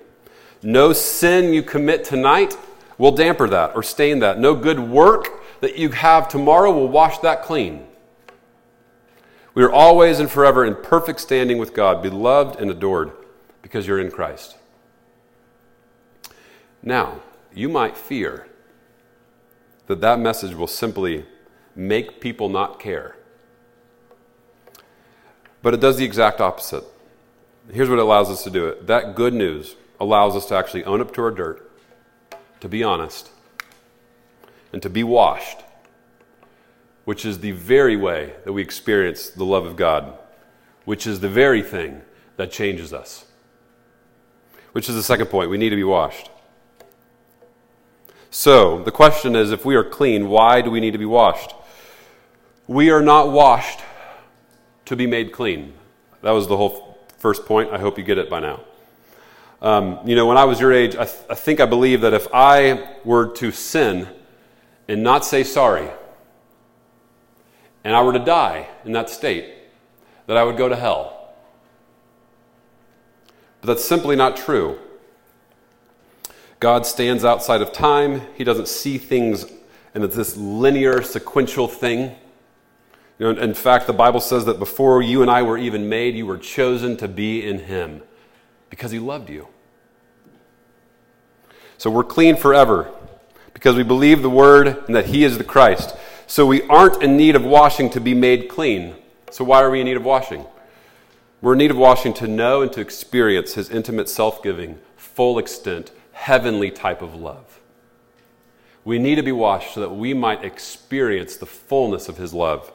No 0.63 0.93
sin 0.93 1.53
you 1.53 1.63
commit 1.63 2.05
tonight 2.05 2.57
will 2.99 3.13
damper 3.13 3.49
that 3.49 3.75
or 3.75 3.83
stain 3.83 4.19
that. 4.19 4.39
No 4.39 4.55
good 4.55 4.79
work 4.79 5.43
that 5.61 5.79
you 5.79 5.91
have 5.91 6.29
tomorrow 6.29 6.71
will 6.71 6.89
wash 6.89 7.19
that 7.19 7.43
clean. 7.43 7.87
We 9.55 9.63
are 9.63 9.73
always 9.73 10.21
and 10.21 10.31
forever 10.31 10.65
in 10.65 10.77
perfect 10.77 11.21
standing 11.21 11.59
with 11.59 11.75
God, 11.75 12.03
beloved 12.03 12.61
and 12.61 12.71
adored, 12.71 13.13
because 13.63 13.87
you're 13.87 14.01
in 14.01 14.11
Christ. 14.11 14.57
Now, 16.83 17.21
you 17.55 17.69
might 17.69 17.97
fear 17.97 18.47
that 19.91 20.01
that 20.01 20.21
message 20.21 20.55
will 20.55 20.69
simply 20.69 21.25
make 21.75 22.21
people 22.21 22.49
not 22.49 22.79
care. 22.79 23.17
But 25.63 25.75
it 25.75 25.81
does 25.81 25.97
the 25.97 26.05
exact 26.05 26.41
opposite. 26.41 26.85
Here's 27.73 27.89
what 27.89 27.99
it 27.99 28.03
allows 28.03 28.31
us 28.31 28.45
to 28.45 28.51
do 28.51 28.69
it. 28.69 28.87
That 28.87 29.17
good 29.17 29.35
news 29.35 29.75
allows 29.99 30.37
us 30.37 30.47
to 30.47 30.55
actually 30.55 30.85
own 30.85 31.01
up 31.01 31.13
to 31.15 31.23
our 31.23 31.33
dirt, 31.33 31.73
to 32.61 32.69
be 32.69 32.85
honest, 32.85 33.31
and 34.73 34.81
to 34.81 34.89
be 34.89 35.03
washed, 35.03 35.59
which 37.05 37.25
is 37.25 37.41
the 37.41 37.51
very 37.51 37.97
way 37.97 38.35
that 38.45 38.53
we 38.53 38.63
experience 38.63 39.29
the 39.29 39.45
love 39.45 39.67
of 39.67 39.75
God, 39.75 40.17
which 40.85 41.05
is 41.05 41.19
the 41.19 41.29
very 41.29 41.65
thing 41.65 42.03
that 42.37 42.53
changes 42.53 42.93
us. 42.93 43.25
Which 44.71 44.89
is 44.89 44.95
the 44.95 45.03
second 45.03 45.27
point. 45.27 45.51
We 45.51 45.59
need 45.59 45.71
to 45.71 45.77
be 45.77 45.83
washed. 45.83 46.31
So, 48.31 48.81
the 48.83 48.93
question 48.93 49.35
is 49.35 49.51
if 49.51 49.65
we 49.65 49.75
are 49.75 49.83
clean, 49.83 50.29
why 50.29 50.61
do 50.61 50.71
we 50.71 50.79
need 50.79 50.93
to 50.93 50.99
be 50.99 51.05
washed? 51.05 51.53
We 52.69 52.91
are 52.91 53.03
not 53.03 53.33
washed 53.33 53.81
to 54.85 54.95
be 54.95 55.07
made 55.07 55.33
clean. 55.33 55.75
That 56.23 56.31
was 56.31 56.47
the 56.47 56.57
whole 56.57 56.99
first 57.19 57.45
point. 57.45 57.73
I 57.73 57.79
hope 57.79 57.99
you 57.99 58.05
get 58.05 58.19
it 58.19 58.31
by 58.31 58.39
now. 58.39 58.61
Um, 59.61 59.99
you 60.05 60.15
know, 60.15 60.27
when 60.27 60.39
I 60.39 60.45
was 60.45 60.61
your 60.61 60.73
age, 60.73 60.95
I, 60.95 61.05
th- 61.05 61.25
I 61.29 61.35
think 61.35 61.59
I 61.59 61.67
believe 61.67 62.03
that 62.03 62.15
if 62.15 62.29
I 62.33 62.97
were 63.05 63.29
to 63.35 63.51
sin 63.51 64.09
and 64.87 65.03
not 65.03 65.25
say 65.25 65.43
sorry, 65.43 65.89
and 67.83 67.97
I 67.97 68.03
were 68.03 68.13
to 68.13 68.21
die 68.21 68.69
in 68.85 68.93
that 68.93 69.11
state, 69.11 69.55
that 70.27 70.37
I 70.37 70.45
would 70.45 70.57
go 70.57 70.69
to 70.69 70.77
hell. 70.77 71.35
But 73.61 73.69
that's 73.69 73.85
simply 73.85 74.15
not 74.15 74.37
true. 74.37 74.79
God 76.61 76.87
stands 76.87 77.25
outside 77.25 77.63
of 77.63 77.73
time. 77.73 78.23
He 78.37 78.45
doesn't 78.45 78.69
see 78.69 78.99
things 78.99 79.47
and 79.95 80.05
it's 80.05 80.15
this 80.15 80.37
linear, 80.37 81.03
sequential 81.03 81.67
thing. 81.67 82.15
You 83.19 83.33
know, 83.33 83.43
in 83.43 83.55
fact, 83.55 83.87
the 83.87 83.93
Bible 83.93 84.21
says 84.21 84.45
that 84.45 84.59
before 84.59 85.03
you 85.03 85.23
and 85.23 85.31
I 85.31 85.43
were 85.43 85.59
even 85.59 85.89
made, 85.89 86.15
you 86.15 86.27
were 86.27 86.39
chosen 86.39 86.97
to 86.99 87.09
be 87.09 87.45
in 87.45 87.61
Him 87.61 88.03
because 88.71 88.93
He 88.93 88.99
loved 88.99 89.29
you. 89.29 89.49
So 91.77 91.91
we're 91.91 92.05
clean 92.05 92.37
forever 92.37 92.93
because 93.55 93.75
we 93.75 93.83
believe 93.83 94.21
the 94.21 94.31
word 94.31 94.69
and 94.87 94.95
that 94.95 95.07
he 95.07 95.25
is 95.25 95.39
the 95.39 95.45
Christ. 95.45 95.97
So 96.27 96.47
we 96.47 96.63
aren't 96.65 97.03
in 97.03 97.17
need 97.17 97.37
of 97.37 97.45
washing 97.45 97.89
to 97.91 98.01
be 98.01 98.15
made 98.15 98.49
clean. 98.49 98.97
So 99.31 99.45
why 99.45 99.63
are 99.63 99.71
we 99.71 99.81
in 99.81 99.87
need 99.87 99.97
of 99.97 100.05
washing? 100.05 100.45
We're 101.41 101.53
in 101.53 101.59
need 101.59 101.71
of 101.71 101.79
washing 101.79 102.13
to 102.15 102.29
know 102.29 102.61
and 102.61 102.71
to 102.75 102.83
experience 102.83 103.55
his 103.55 103.71
intimate 103.71 104.11
self 104.11 104.43
giving, 104.43 104.79
full 104.97 105.39
extent, 105.39 105.91
heavenly 106.21 106.71
type 106.71 107.01
of 107.01 107.15
love. 107.15 107.61
We 108.85 108.99
need 108.99 109.15
to 109.15 109.23
be 109.23 109.33
washed 109.33 109.73
so 109.73 109.81
that 109.81 109.89
we 109.89 110.13
might 110.13 110.45
experience 110.45 111.37
the 111.37 111.47
fullness 111.47 112.11
of 112.11 112.19
his 112.19 112.35
love. 112.35 112.71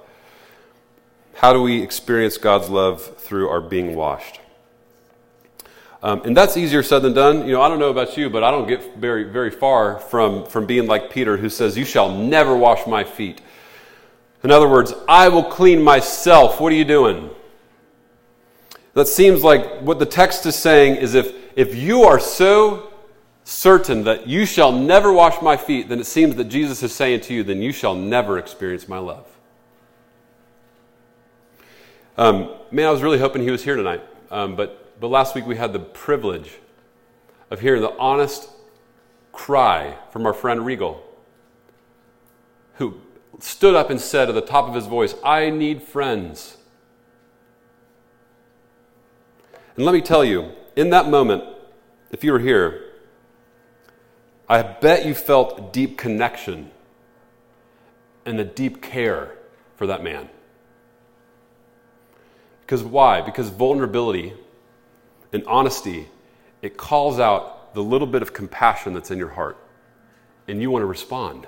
How 1.35 1.53
do 1.53 1.61
we 1.61 1.83
experience 1.83 2.37
God's 2.39 2.69
love 2.69 3.17
through 3.19 3.47
our 3.49 3.61
being 3.61 3.95
washed? 3.95 4.39
Um, 6.01 6.23
and 6.25 6.35
that's 6.35 6.57
easier 6.57 6.81
said 6.81 7.03
than 7.03 7.13
done. 7.13 7.45
You 7.45 7.53
know, 7.53 7.61
I 7.61 7.69
don't 7.69 7.77
know 7.77 7.91
about 7.91 8.17
you, 8.17 8.31
but 8.31 8.43
I 8.43 8.49
don't 8.49 8.67
get 8.67 8.95
very, 8.97 9.25
very 9.25 9.51
far 9.51 9.99
from, 9.99 10.47
from 10.47 10.65
being 10.65 10.87
like 10.87 11.11
Peter, 11.11 11.37
who 11.37 11.49
says, 11.49 11.77
You 11.77 11.85
shall 11.85 12.11
never 12.17 12.57
wash 12.57 12.87
my 12.87 13.03
feet. 13.03 13.41
In 14.43 14.49
other 14.49 14.67
words, 14.67 14.91
I 15.07 15.29
will 15.29 15.43
clean 15.43 15.83
myself. 15.83 16.59
What 16.59 16.71
are 16.73 16.75
you 16.75 16.85
doing? 16.85 17.29
That 18.95 19.07
seems 19.07 19.43
like 19.43 19.81
what 19.81 19.99
the 19.99 20.05
text 20.05 20.47
is 20.47 20.55
saying 20.55 20.95
is 20.95 21.13
if, 21.13 21.31
if 21.55 21.75
you 21.75 22.03
are 22.03 22.19
so 22.19 22.91
certain 23.45 24.03
that 24.03 24.27
you 24.27 24.45
shall 24.45 24.73
never 24.73 25.13
wash 25.13 25.41
my 25.41 25.55
feet, 25.55 25.87
then 25.87 25.99
it 25.99 26.05
seems 26.05 26.35
that 26.35 26.45
Jesus 26.45 26.83
is 26.83 26.93
saying 26.93 27.21
to 27.21 27.33
you, 27.33 27.43
then 27.43 27.61
you 27.61 27.71
shall 27.71 27.95
never 27.95 28.37
experience 28.37 28.89
my 28.89 28.97
love. 28.97 29.25
Um, 32.17 32.53
man, 32.71 32.87
I 32.87 32.91
was 32.91 33.01
really 33.01 33.19
hoping 33.19 33.41
he 33.41 33.51
was 33.51 33.63
here 33.63 33.75
tonight, 33.75 34.01
um, 34.31 34.55
but 34.55 34.85
but 34.99 35.07
last 35.09 35.35
week 35.35 35.45
we 35.45 35.57
had 35.57 35.73
the 35.73 35.79
privilege 35.79 36.51
of 37.51 37.59
hearing 37.59 37.81
the 37.81 37.95
honest 37.97 38.49
cry 39.31 39.97
from 40.11 40.25
our 40.25 40.33
friend 40.33 40.65
Regal, 40.65 41.03
who 42.75 42.99
stood 43.39 43.75
up 43.75 43.89
and 43.89 43.99
said 43.99 44.29
at 44.29 44.35
the 44.35 44.41
top 44.41 44.67
of 44.67 44.73
his 44.73 44.87
voice, 44.87 45.13
I 45.23 45.49
need 45.49 45.83
friends. 45.83 46.57
And 49.75 49.85
let 49.85 49.91
me 49.91 50.01
tell 50.01 50.23
you, 50.23 50.53
in 50.77 50.89
that 50.91 51.09
moment, 51.09 51.43
if 52.11 52.23
you 52.23 52.31
were 52.31 52.39
here, 52.39 52.84
I 54.47 54.61
bet 54.61 55.05
you 55.05 55.15
felt 55.15 55.73
deep 55.73 55.97
connection 55.97 56.71
and 58.25 58.39
a 58.39 58.43
deep 58.43 58.81
care 58.81 59.35
for 59.75 59.87
that 59.87 60.03
man. 60.03 60.29
Because 62.61 62.83
why? 62.83 63.21
Because 63.21 63.49
vulnerability 63.49 64.33
and 65.31 65.43
honesty, 65.45 66.07
it 66.61 66.77
calls 66.77 67.19
out 67.19 67.73
the 67.73 67.83
little 67.83 68.07
bit 68.07 68.21
of 68.21 68.33
compassion 68.33 68.93
that's 68.93 69.11
in 69.11 69.17
your 69.19 69.29
heart, 69.29 69.57
and 70.47 70.61
you 70.61 70.71
want 70.71 70.81
to 70.81 70.87
respond. 70.87 71.47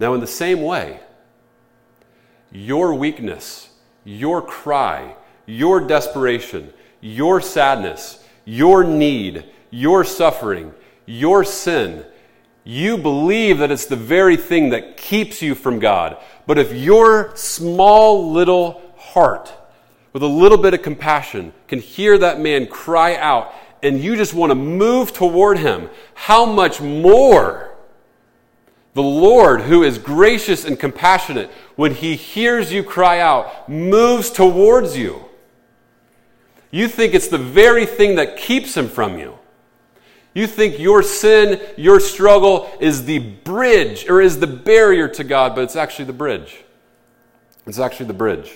Now, 0.00 0.14
in 0.14 0.20
the 0.20 0.26
same 0.26 0.62
way, 0.62 1.00
your 2.50 2.94
weakness, 2.94 3.68
your 4.04 4.42
cry, 4.42 5.16
your 5.46 5.80
desperation, 5.80 6.72
your 7.00 7.40
sadness, 7.40 8.24
your 8.44 8.82
need, 8.82 9.44
your 9.74 10.04
suffering, 10.04 10.72
your 11.04 11.42
sin, 11.42 12.04
you 12.62 12.96
believe 12.96 13.58
that 13.58 13.72
it's 13.72 13.86
the 13.86 13.96
very 13.96 14.36
thing 14.36 14.70
that 14.70 14.96
keeps 14.96 15.42
you 15.42 15.54
from 15.54 15.80
God. 15.80 16.16
But 16.46 16.58
if 16.58 16.72
your 16.72 17.34
small 17.34 18.30
little 18.30 18.80
heart, 18.96 19.52
with 20.12 20.22
a 20.22 20.28
little 20.28 20.58
bit 20.58 20.74
of 20.74 20.82
compassion, 20.82 21.52
can 21.66 21.80
hear 21.80 22.16
that 22.18 22.40
man 22.40 22.68
cry 22.68 23.16
out 23.16 23.52
and 23.82 24.00
you 24.00 24.16
just 24.16 24.32
want 24.32 24.50
to 24.50 24.54
move 24.54 25.12
toward 25.12 25.58
him, 25.58 25.90
how 26.14 26.46
much 26.46 26.80
more? 26.80 27.74
The 28.94 29.02
Lord, 29.02 29.62
who 29.62 29.82
is 29.82 29.98
gracious 29.98 30.64
and 30.64 30.78
compassionate, 30.78 31.50
when 31.74 31.94
he 31.94 32.14
hears 32.14 32.72
you 32.72 32.84
cry 32.84 33.18
out, 33.18 33.68
moves 33.68 34.30
towards 34.30 34.96
you. 34.96 35.24
You 36.70 36.86
think 36.86 37.12
it's 37.12 37.28
the 37.28 37.38
very 37.38 37.86
thing 37.86 38.14
that 38.14 38.36
keeps 38.36 38.76
him 38.76 38.88
from 38.88 39.18
you. 39.18 39.36
You 40.34 40.48
think 40.48 40.80
your 40.80 41.02
sin, 41.04 41.60
your 41.76 42.00
struggle 42.00 42.70
is 42.80 43.04
the 43.04 43.20
bridge 43.20 44.08
or 44.08 44.20
is 44.20 44.40
the 44.40 44.48
barrier 44.48 45.06
to 45.08 45.22
God, 45.22 45.54
but 45.54 45.62
it's 45.62 45.76
actually 45.76 46.06
the 46.06 46.12
bridge. 46.12 46.64
It's 47.66 47.78
actually 47.78 48.06
the 48.06 48.14
bridge. 48.14 48.52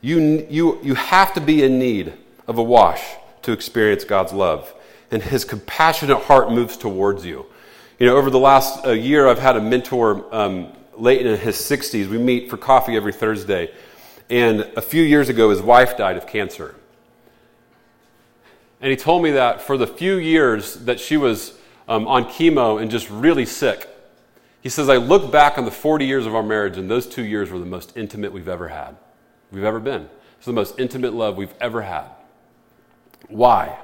You, 0.00 0.46
you, 0.48 0.80
you 0.82 0.94
have 0.94 1.34
to 1.34 1.40
be 1.40 1.62
in 1.62 1.78
need 1.78 2.14
of 2.46 2.56
a 2.56 2.62
wash 2.62 3.02
to 3.42 3.52
experience 3.52 4.04
God's 4.04 4.32
love. 4.32 4.72
And 5.10 5.22
his 5.22 5.44
compassionate 5.44 6.22
heart 6.22 6.50
moves 6.50 6.76
towards 6.76 7.24
you. 7.24 7.46
You 7.98 8.06
know, 8.06 8.16
over 8.16 8.30
the 8.30 8.38
last 8.38 8.86
uh, 8.86 8.90
year, 8.90 9.26
I've 9.26 9.38
had 9.38 9.56
a 9.56 9.60
mentor 9.60 10.24
um, 10.34 10.72
late 10.96 11.26
in 11.26 11.38
his 11.38 11.56
60s. 11.56 12.08
We 12.08 12.18
meet 12.18 12.48
for 12.48 12.56
coffee 12.56 12.96
every 12.96 13.12
Thursday. 13.12 13.72
And 14.30 14.60
a 14.76 14.82
few 14.82 15.02
years 15.02 15.28
ago, 15.28 15.50
his 15.50 15.60
wife 15.60 15.96
died 15.96 16.16
of 16.16 16.26
cancer. 16.26 16.74
And 18.80 18.90
he 18.90 18.96
told 18.96 19.22
me 19.22 19.32
that 19.32 19.62
for 19.62 19.76
the 19.76 19.86
few 19.86 20.16
years 20.16 20.74
that 20.84 21.00
she 21.00 21.16
was 21.16 21.54
um, 21.88 22.06
on 22.06 22.24
chemo 22.24 22.80
and 22.80 22.90
just 22.90 23.10
really 23.10 23.46
sick, 23.46 23.88
he 24.60 24.68
says, 24.68 24.88
I 24.88 24.96
look 24.96 25.32
back 25.32 25.58
on 25.58 25.64
the 25.64 25.70
40 25.70 26.04
years 26.04 26.26
of 26.26 26.34
our 26.34 26.42
marriage, 26.42 26.76
and 26.76 26.90
those 26.90 27.06
two 27.06 27.24
years 27.24 27.50
were 27.50 27.58
the 27.58 27.66
most 27.66 27.96
intimate 27.96 28.32
we've 28.32 28.48
ever 28.48 28.68
had, 28.68 28.96
we've 29.50 29.64
ever 29.64 29.80
been. 29.80 30.08
It's 30.36 30.46
the 30.46 30.52
most 30.52 30.78
intimate 30.78 31.14
love 31.14 31.36
we've 31.36 31.54
ever 31.60 31.82
had. 31.82 32.06
Why? 33.28 33.78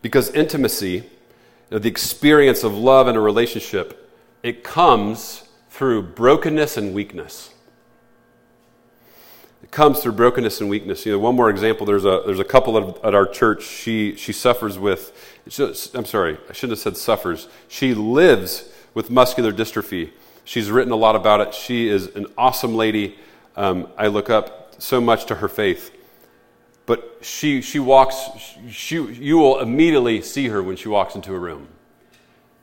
Because 0.00 0.30
intimacy, 0.30 0.90
you 0.94 1.02
know, 1.70 1.78
the 1.78 1.88
experience 1.88 2.64
of 2.64 2.74
love 2.74 3.08
in 3.08 3.16
a 3.16 3.20
relationship, 3.20 4.10
it 4.42 4.64
comes 4.64 5.48
through 5.70 6.02
brokenness 6.02 6.76
and 6.76 6.94
weakness 6.94 7.52
comes 9.72 10.00
through 10.00 10.12
brokenness 10.12 10.60
and 10.60 10.70
weakness. 10.70 11.04
You 11.04 11.12
know, 11.12 11.18
one 11.18 11.34
more 11.34 11.50
example. 11.50 11.84
There's 11.84 12.04
a 12.04 12.22
there's 12.24 12.38
a 12.38 12.44
couple 12.44 12.78
at, 12.78 13.04
at 13.04 13.14
our 13.14 13.26
church. 13.26 13.64
She 13.64 14.14
she 14.14 14.32
suffers 14.32 14.78
with. 14.78 15.12
I'm 15.94 16.04
sorry, 16.04 16.38
I 16.48 16.52
shouldn't 16.52 16.78
have 16.78 16.78
said 16.78 16.96
suffers. 16.96 17.48
She 17.66 17.94
lives 17.94 18.70
with 18.94 19.10
muscular 19.10 19.52
dystrophy. 19.52 20.12
She's 20.44 20.70
written 20.70 20.92
a 20.92 20.96
lot 20.96 21.16
about 21.16 21.40
it. 21.40 21.54
She 21.54 21.88
is 21.88 22.06
an 22.14 22.26
awesome 22.38 22.76
lady. 22.76 23.16
Um, 23.56 23.88
I 23.98 24.06
look 24.06 24.30
up 24.30 24.74
so 24.78 25.00
much 25.00 25.26
to 25.26 25.36
her 25.36 25.48
faith. 25.48 25.90
But 26.84 27.18
she 27.22 27.62
she 27.62 27.78
walks. 27.78 28.16
She 28.70 28.96
you 28.96 29.38
will 29.38 29.60
immediately 29.60 30.20
see 30.20 30.48
her 30.48 30.62
when 30.62 30.76
she 30.76 30.88
walks 30.88 31.14
into 31.14 31.34
a 31.34 31.38
room, 31.38 31.68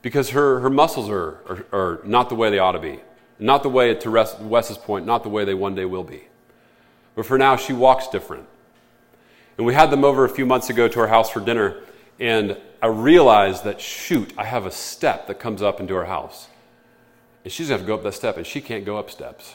because 0.02 0.30
her 0.30 0.60
her 0.60 0.70
muscles 0.70 1.10
are 1.10 1.40
are, 1.48 1.66
are 1.72 2.00
not 2.04 2.28
the 2.28 2.34
way 2.34 2.50
they 2.50 2.58
ought 2.58 2.72
to 2.72 2.78
be, 2.78 3.00
not 3.38 3.62
the 3.62 3.70
way 3.70 3.94
to 3.94 4.10
Wes's 4.10 4.78
point, 4.78 5.06
not 5.06 5.22
the 5.22 5.28
way 5.28 5.44
they 5.44 5.54
one 5.54 5.74
day 5.74 5.86
will 5.86 6.04
be. 6.04 6.29
But 7.14 7.26
for 7.26 7.38
now, 7.38 7.56
she 7.56 7.72
walks 7.72 8.08
different. 8.08 8.46
And 9.58 9.66
we 9.66 9.74
had 9.74 9.90
them 9.90 10.04
over 10.04 10.24
a 10.24 10.28
few 10.28 10.46
months 10.46 10.70
ago 10.70 10.88
to 10.88 11.00
our 11.00 11.08
house 11.08 11.30
for 11.30 11.40
dinner, 11.40 11.82
and 12.18 12.56
I 12.82 12.86
realized 12.86 13.64
that, 13.64 13.80
shoot, 13.80 14.32
I 14.38 14.44
have 14.44 14.66
a 14.66 14.70
step 14.70 15.26
that 15.26 15.38
comes 15.38 15.62
up 15.62 15.80
into 15.80 15.94
our 15.96 16.06
house. 16.06 16.48
And 17.44 17.52
she's 17.52 17.68
to 17.68 17.74
have 17.74 17.80
to 17.80 17.86
go 17.86 17.94
up 17.94 18.02
that 18.02 18.14
step, 18.14 18.36
and 18.36 18.46
she 18.46 18.60
can't 18.60 18.84
go 18.84 18.98
up 18.98 19.10
steps. 19.10 19.54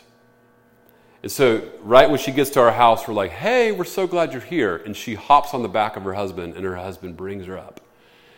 And 1.23 1.31
so, 1.31 1.67
right 1.81 2.07
when 2.09 2.19
she 2.19 2.31
gets 2.31 2.51
to 2.51 2.61
our 2.61 2.71
house, 2.71 3.07
we're 3.07 3.15
like, 3.15 3.31
hey, 3.31 3.71
we're 3.71 3.83
so 3.83 4.05
glad 4.05 4.31
you're 4.31 4.41
here. 4.41 4.77
And 4.77 4.95
she 4.95 5.15
hops 5.15 5.53
on 5.53 5.63
the 5.63 5.69
back 5.69 5.95
of 5.95 6.03
her 6.03 6.13
husband, 6.13 6.55
and 6.55 6.63
her 6.65 6.75
husband 6.75 7.17
brings 7.17 7.47
her 7.47 7.57
up. 7.57 7.81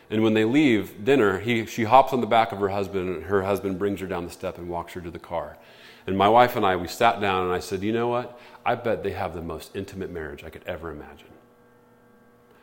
And 0.09 0.23
when 0.23 0.33
they 0.33 0.45
leave 0.45 1.03
dinner, 1.03 1.39
he, 1.39 1.65
she 1.65 1.83
hops 1.83 2.13
on 2.13 2.21
the 2.21 2.27
back 2.27 2.53
of 2.53 2.59
her 2.59 2.69
husband, 2.69 3.09
and 3.09 3.23
her 3.25 3.43
husband 3.43 3.77
brings 3.77 3.99
her 3.99 4.07
down 4.07 4.25
the 4.25 4.31
step 4.31 4.57
and 4.57 4.69
walks 4.69 4.93
her 4.93 5.01
to 5.01 5.11
the 5.11 5.19
car. 5.19 5.57
And 6.07 6.17
my 6.17 6.29
wife 6.29 6.55
and 6.55 6.65
I, 6.65 6.77
we 6.77 6.87
sat 6.87 7.19
down, 7.19 7.43
and 7.43 7.53
I 7.53 7.59
said, 7.59 7.83
you 7.83 7.91
know 7.91 8.07
what? 8.07 8.39
I 8.65 8.75
bet 8.75 9.03
they 9.03 9.11
have 9.11 9.33
the 9.33 9.41
most 9.41 9.75
intimate 9.75 10.09
marriage 10.09 10.43
I 10.43 10.49
could 10.49 10.63
ever 10.65 10.89
imagine. 10.89 11.27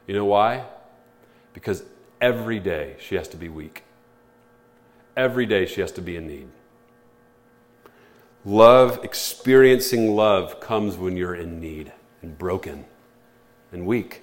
You 0.06 0.14
know 0.14 0.24
why? 0.24 0.64
Because 1.52 1.84
every 2.20 2.58
day 2.58 2.96
she 2.98 3.14
has 3.16 3.28
to 3.28 3.36
be 3.36 3.48
weak. 3.48 3.84
Every 5.16 5.46
day 5.46 5.66
she 5.66 5.82
has 5.82 5.92
to 5.92 6.02
be 6.02 6.16
in 6.16 6.26
need. 6.26 6.48
Love, 8.46 9.04
experiencing 9.04 10.16
love, 10.16 10.60
comes 10.60 10.96
when 10.96 11.16
you're 11.16 11.34
in 11.34 11.60
need 11.60 11.92
and 12.22 12.36
broken 12.36 12.84
and 13.72 13.86
weak. 13.86 14.22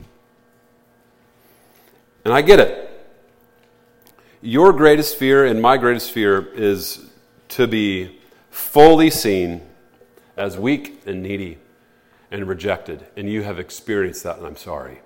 And 2.25 2.34
I 2.34 2.41
get 2.41 2.60
it. 2.60 2.88
Your 4.41 4.73
greatest 4.73 5.17
fear 5.17 5.45
and 5.45 5.62
my 5.62 5.77
greatest 5.77 6.12
fear 6.12 6.47
is 6.53 7.10
to 7.49 7.67
be 7.67 8.20
fully 8.51 9.09
seen 9.09 9.61
as 10.37 10.57
weak 10.57 11.01
and 11.07 11.23
needy 11.23 11.57
and 12.29 12.47
rejected, 12.47 13.07
and 13.17 13.27
you 13.27 13.41
have 13.41 13.57
experienced 13.57 14.23
that, 14.23 14.37
and 14.37 14.45
I'm 14.45 14.55
sorry. 14.55 15.01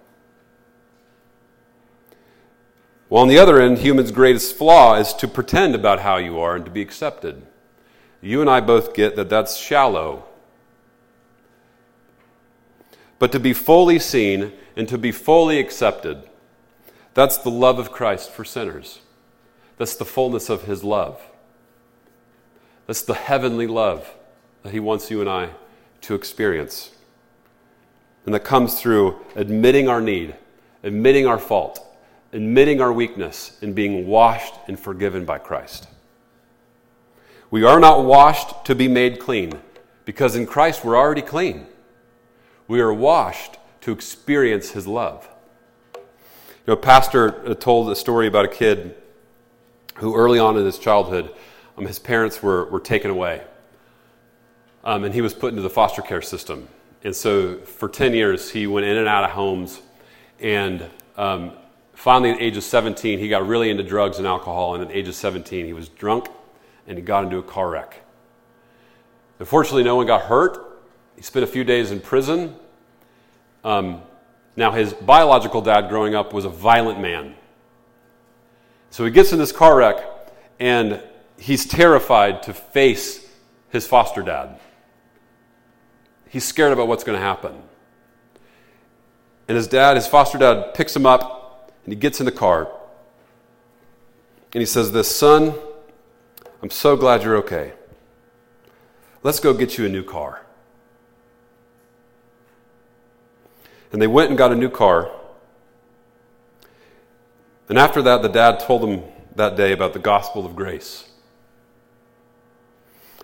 Well, 3.10 3.22
on 3.22 3.28
the 3.28 3.40
other 3.40 3.62
end, 3.62 3.78
humans' 3.78 4.12
greatest 4.12 4.58
flaw 4.58 4.96
is 4.96 5.14
to 5.14 5.28
pretend 5.28 5.76
about 5.76 6.02
how 6.02 6.18
you 6.18 6.40
are 6.40 6.56
and 6.56 6.66
to 6.66 6.72
be 6.72 6.82
accepted. 6.82 7.46
You 8.20 8.42
and 8.42 8.50
I 8.50 8.60
both 8.60 8.94
get 8.94 9.16
that 9.16 9.30
that's 9.30 9.58
shallow. 9.58 10.26
But 13.20 13.32
to 13.32 13.40
be 13.40 13.54
fully 13.54 14.00
seen 14.00 14.52
and 14.76 14.88
to 14.90 14.98
be 14.98 15.12
fully 15.12 15.60
accepted, 15.60 16.24
that's 17.14 17.38
the 17.38 17.52
love 17.52 17.80
of 17.80 17.92
Christ 17.92 18.32
for 18.32 18.44
sinners. 18.44 19.00
That's 19.78 19.96
the 19.96 20.06
fullness 20.06 20.50
of 20.50 20.64
his 20.64 20.84
love. 20.84 21.22
That's 22.88 23.02
the 23.02 23.14
heavenly 23.14 23.68
love 23.68 24.14
that 24.64 24.72
he 24.72 24.80
wants 24.80 25.10
you 25.10 25.22
and 25.22 25.30
I 25.30 25.50
to 26.02 26.16
experience 26.16 26.96
and 28.26 28.34
that 28.34 28.44
comes 28.44 28.80
through 28.80 29.20
admitting 29.36 29.88
our 29.88 30.02
need, 30.02 30.36
admitting 30.84 31.28
our 31.28 31.38
fault, 31.38 31.80
admitting 32.34 32.82
our 32.82 32.92
weakness, 32.92 33.58
and 33.62 33.76
being 33.76 34.08
washed 34.08 34.56
and 34.68 34.80
forgiven 34.80 35.26
by 35.26 35.38
Christ. 35.38 35.88
We 37.52 37.64
are 37.64 37.80
not 37.80 38.04
washed 38.04 38.66
to 38.66 38.76
be 38.76 38.88
made 38.88 39.20
clean, 39.20 39.54
because 40.06 40.36
in 40.36 40.46
Christ 40.46 40.84
we're 40.84 40.98
already 40.98 41.22
clean. 41.22 41.68
We 42.68 42.82
are 42.82 42.94
washed 42.94 43.58
to 43.82 43.92
experience 43.92 44.72
His 44.72 44.88
love. 44.88 45.30
You 45.96 46.74
know, 46.74 46.76
Pastor 46.76 47.54
told 47.56 47.92
a 47.92 47.96
story 47.96 48.26
about 48.26 48.46
a 48.46 48.50
kid 48.50 48.96
who, 49.98 50.16
early 50.16 50.40
on 50.40 50.58
in 50.58 50.66
his 50.66 50.80
childhood, 50.80 51.32
um, 51.78 51.86
his 51.86 52.00
parents 52.00 52.42
were, 52.42 52.66
were 52.66 52.80
taken 52.80 53.12
away. 53.12 53.44
Um, 54.84 55.04
and 55.04 55.14
he 55.14 55.22
was 55.22 55.34
put 55.34 55.50
into 55.50 55.62
the 55.62 55.70
foster 55.70 56.02
care 56.02 56.22
system. 56.22 56.68
And 57.04 57.16
so 57.16 57.58
for 57.60 57.90
10 57.90 58.14
years, 58.14 58.50
he 58.50 58.68
went 58.68 58.86
in 58.86 58.98
and 58.98 59.08
out 59.08 59.24
of 59.24 59.32
homes. 59.32 59.82
And 60.40 60.90
um, 61.18 61.54
finally, 61.94 62.32
at 62.32 62.38
the 62.38 62.44
age 62.44 62.58
of 62.58 62.64
17, 62.64 63.20
he 63.20 63.28
got 63.28 63.48
really 63.48 63.70
into 63.70 63.84
drugs 63.84 64.18
and 64.18 64.28
alcohol. 64.28 64.76
And 64.76 64.84
at 64.84 64.90
the 64.90 64.98
age 64.98 65.08
of 65.08 65.16
17, 65.16 65.66
he 65.66 65.74
was 65.74 65.90
drunk 65.90 66.28
and 66.88 66.98
he 66.98 67.04
got 67.04 67.24
into 67.24 67.38
a 67.38 67.44
car 67.44 67.70
wreck. 67.70 68.02
Unfortunately, 69.40 69.84
no 69.84 69.96
one 69.96 70.08
got 70.08 70.22
hurt. 70.22 70.82
He 71.16 71.22
spent 71.22 71.44
a 71.44 71.48
few 71.48 71.64
days 71.64 71.92
in 71.92 72.00
prison. 72.00 72.56
Um, 73.64 74.02
now, 74.56 74.72
his 74.72 74.94
biological 74.94 75.62
dad 75.62 75.90
growing 75.90 76.16
up 76.16 76.32
was 76.32 76.46
a 76.46 76.50
violent 76.50 77.00
man. 77.00 77.36
So 78.90 79.04
he 79.04 79.12
gets 79.12 79.34
in 79.34 79.40
this 79.40 79.52
car 79.52 79.76
wreck 79.76 79.98
and 80.60 81.02
he's 81.38 81.66
terrified 81.66 82.44
to 82.44 82.54
face 82.54 83.28
his 83.70 83.86
foster 83.86 84.22
dad. 84.22 84.60
He's 86.30 86.44
scared 86.44 86.74
about 86.74 86.88
what's 86.88 87.04
going 87.04 87.18
to 87.18 87.26
happen. 87.26 87.62
And 89.48 89.56
his 89.56 89.68
dad, 89.68 89.96
his 89.96 90.08
foster 90.08 90.38
dad, 90.38 90.74
picks 90.74 90.96
him 90.96 91.06
up 91.06 91.72
and 91.84 91.94
he 91.94 92.00
gets 92.00 92.20
in 92.20 92.26
the 92.26 92.32
car. 92.32 92.70
And 94.54 94.62
he 94.62 94.66
says, 94.66 94.92
This 94.92 95.14
son, 95.14 95.54
I'm 96.62 96.70
so 96.70 96.96
glad 96.96 97.24
you're 97.24 97.38
okay. 97.38 97.74
let's 99.24 99.40
go 99.40 99.54
get 99.54 99.78
you 99.78 99.86
a 99.86 99.90
new 99.90 100.04
car. 100.04 100.42
And 103.92 104.02
they 104.02 104.08
went 104.08 104.30
and 104.30 104.38
got 104.38 104.52
a 104.52 104.56
new 104.56 104.70
car. 104.70 105.12
And 107.70 107.78
after 107.78 108.02
that, 108.02 108.22
the 108.22 108.30
dad 108.30 108.60
told 108.60 108.82
them 108.82 109.04
that 109.36 109.56
day 109.56 109.72
about 109.72 109.94
the 109.94 110.00
gospel 110.00 110.46
of 110.46 110.56
grace 110.56 111.10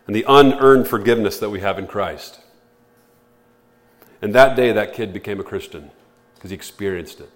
and 0.07 0.15
the 0.15 0.25
unearned 0.27 0.87
forgiveness 0.87 1.39
that 1.39 1.49
we 1.49 1.59
have 1.59 1.79
in 1.79 1.87
Christ. 1.87 2.39
And 4.21 4.35
that 4.35 4.55
day, 4.55 4.71
that 4.71 4.93
kid 4.93 5.13
became 5.13 5.39
a 5.39 5.43
Christian 5.43 5.91
because 6.35 6.51
he 6.51 6.55
experienced 6.55 7.19
it. 7.19 7.29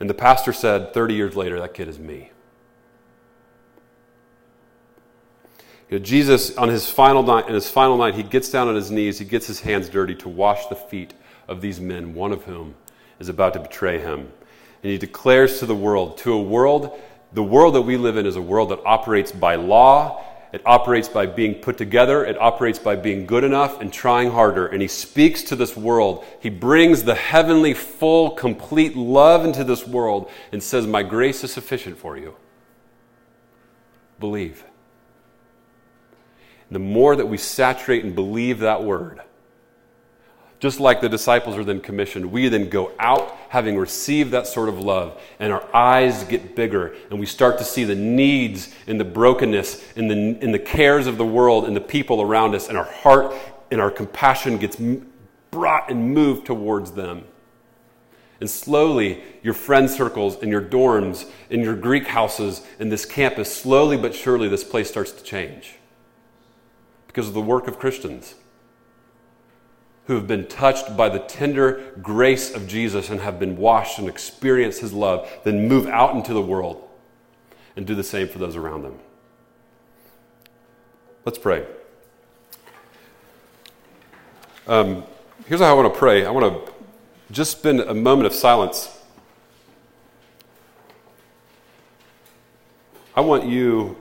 And 0.00 0.10
the 0.10 0.14
pastor 0.14 0.52
said, 0.52 0.92
30 0.92 1.14
years 1.14 1.36
later, 1.36 1.58
that 1.60 1.74
kid 1.74 1.88
is 1.88 1.98
me. 1.98 2.30
You 5.88 5.98
know, 5.98 6.04
Jesus, 6.04 6.56
on 6.56 6.68
his 6.68 6.90
final 6.90 7.22
night, 7.22 7.48
in 7.48 7.54
his 7.54 7.70
final 7.70 7.96
night, 7.96 8.14
he 8.14 8.24
gets 8.24 8.50
down 8.50 8.66
on 8.68 8.74
his 8.74 8.90
knees, 8.90 9.18
he 9.18 9.24
gets 9.24 9.46
his 9.46 9.60
hands 9.60 9.88
dirty 9.88 10.16
to 10.16 10.28
wash 10.28 10.66
the 10.66 10.74
feet 10.74 11.14
of 11.46 11.60
these 11.60 11.80
men, 11.80 12.12
one 12.14 12.32
of 12.32 12.42
whom 12.42 12.74
is 13.20 13.28
about 13.28 13.52
to 13.52 13.60
betray 13.60 13.98
him. 13.98 14.32
And 14.82 14.92
he 14.92 14.98
declares 14.98 15.60
to 15.60 15.66
the 15.66 15.76
world, 15.76 16.18
to 16.18 16.32
a 16.32 16.42
world, 16.42 16.98
the 17.32 17.42
world 17.42 17.74
that 17.76 17.82
we 17.82 17.96
live 17.96 18.16
in 18.16 18.26
is 18.26 18.36
a 18.36 18.42
world 18.42 18.70
that 18.70 18.80
operates 18.84 19.30
by 19.30 19.54
law, 19.54 20.24
it 20.56 20.62
operates 20.64 21.06
by 21.06 21.26
being 21.26 21.56
put 21.56 21.76
together, 21.76 22.24
it 22.24 22.40
operates 22.40 22.78
by 22.78 22.96
being 22.96 23.26
good 23.26 23.44
enough 23.44 23.78
and 23.82 23.92
trying 23.92 24.30
harder. 24.30 24.66
And 24.66 24.80
he 24.80 24.88
speaks 24.88 25.42
to 25.42 25.54
this 25.54 25.76
world. 25.76 26.24
He 26.40 26.48
brings 26.48 27.02
the 27.02 27.14
heavenly, 27.14 27.74
full, 27.74 28.30
complete 28.30 28.96
love 28.96 29.44
into 29.44 29.64
this 29.64 29.86
world 29.86 30.30
and 30.52 30.62
says, 30.62 30.86
My 30.86 31.02
grace 31.02 31.44
is 31.44 31.52
sufficient 31.52 31.98
for 31.98 32.16
you. 32.16 32.36
Believe. 34.18 34.64
The 36.70 36.78
more 36.78 37.14
that 37.16 37.26
we 37.26 37.36
saturate 37.36 38.02
and 38.02 38.14
believe 38.14 38.60
that 38.60 38.82
word, 38.82 39.20
just 40.58 40.80
like 40.80 41.00
the 41.00 41.08
disciples 41.08 41.56
are 41.56 41.64
then 41.64 41.80
commissioned, 41.80 42.32
we 42.32 42.48
then 42.48 42.68
go 42.70 42.92
out 42.98 43.36
having 43.50 43.76
received 43.76 44.30
that 44.30 44.46
sort 44.46 44.68
of 44.68 44.78
love, 44.78 45.20
and 45.38 45.52
our 45.52 45.64
eyes 45.74 46.24
get 46.24 46.56
bigger, 46.56 46.94
and 47.10 47.20
we 47.20 47.26
start 47.26 47.58
to 47.58 47.64
see 47.64 47.84
the 47.84 47.94
needs 47.94 48.74
and 48.86 48.98
the 48.98 49.04
brokenness 49.04 49.84
and 49.96 50.10
the, 50.10 50.14
and 50.14 50.54
the 50.54 50.58
cares 50.58 51.06
of 51.06 51.18
the 51.18 51.26
world 51.26 51.66
and 51.66 51.76
the 51.76 51.80
people 51.80 52.22
around 52.22 52.54
us, 52.54 52.68
and 52.68 52.78
our 52.78 52.84
heart 52.84 53.34
and 53.70 53.80
our 53.80 53.90
compassion 53.90 54.56
gets 54.56 54.80
brought 55.50 55.90
and 55.90 56.14
moved 56.14 56.46
towards 56.46 56.92
them. 56.92 57.24
And 58.40 58.48
slowly, 58.48 59.22
your 59.42 59.54
friend 59.54 59.88
circles 59.88 60.36
and 60.42 60.50
your 60.50 60.60
dorms 60.60 61.28
and 61.50 61.62
your 61.62 61.74
Greek 61.74 62.06
houses 62.06 62.62
and 62.78 62.92
this 62.92 63.06
campus, 63.06 63.54
slowly 63.54 63.96
but 63.96 64.14
surely, 64.14 64.48
this 64.48 64.64
place 64.64 64.88
starts 64.88 65.12
to 65.12 65.22
change 65.22 65.76
because 67.06 67.28
of 67.28 67.34
the 67.34 67.40
work 67.40 67.66
of 67.66 67.78
Christians 67.78 68.34
who 70.06 70.14
have 70.14 70.26
been 70.26 70.46
touched 70.46 70.96
by 70.96 71.08
the 71.08 71.18
tender 71.18 71.92
grace 72.00 72.54
of 72.54 72.68
Jesus 72.68 73.10
and 73.10 73.20
have 73.20 73.40
been 73.40 73.56
washed 73.56 73.98
and 73.98 74.08
experienced 74.08 74.80
his 74.80 74.92
love, 74.92 75.28
then 75.44 75.68
move 75.68 75.86
out 75.88 76.14
into 76.14 76.32
the 76.32 76.40
world 76.40 76.88
and 77.76 77.86
do 77.86 77.94
the 77.94 78.04
same 78.04 78.28
for 78.28 78.38
those 78.38 78.56
around 78.56 78.82
them. 78.82 78.98
Let's 81.24 81.38
pray. 81.38 81.66
Um, 84.68 85.04
here's 85.46 85.60
how 85.60 85.70
I 85.70 85.72
want 85.72 85.92
to 85.92 85.98
pray 85.98 86.24
I 86.24 86.30
want 86.30 86.66
to 86.66 86.72
just 87.32 87.50
spend 87.50 87.80
a 87.80 87.94
moment 87.94 88.26
of 88.26 88.32
silence. 88.32 88.92
I 93.16 93.22
want 93.22 93.46
you, 93.46 93.96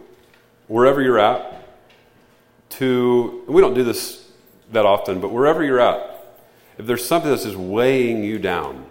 wherever 0.67 1.01
you're 1.01 1.17
at, 1.17 1.67
to, 2.71 3.43
we 3.47 3.61
don't 3.61 3.73
do 3.73 3.83
this 3.83 4.24
that 4.71 4.85
often, 4.85 5.19
but 5.19 5.31
wherever 5.31 5.63
you're 5.63 5.79
at, 5.79 6.11
if 6.77 6.85
there's 6.85 7.05
something 7.05 7.29
that's 7.29 7.43
just 7.43 7.55
weighing 7.55 8.23
you 8.23 8.39
down, 8.39 8.85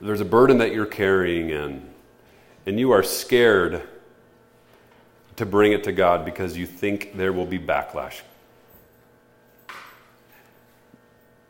there's 0.00 0.20
a 0.20 0.24
burden 0.24 0.58
that 0.58 0.72
you're 0.72 0.86
carrying 0.86 1.50
in, 1.50 1.88
and 2.66 2.78
you 2.78 2.90
are 2.90 3.02
scared 3.02 3.82
to 5.36 5.46
bring 5.46 5.72
it 5.72 5.84
to 5.84 5.92
God 5.92 6.24
because 6.24 6.56
you 6.56 6.66
think 6.66 7.16
there 7.16 7.32
will 7.32 7.46
be 7.46 7.58
backlash. 7.58 8.20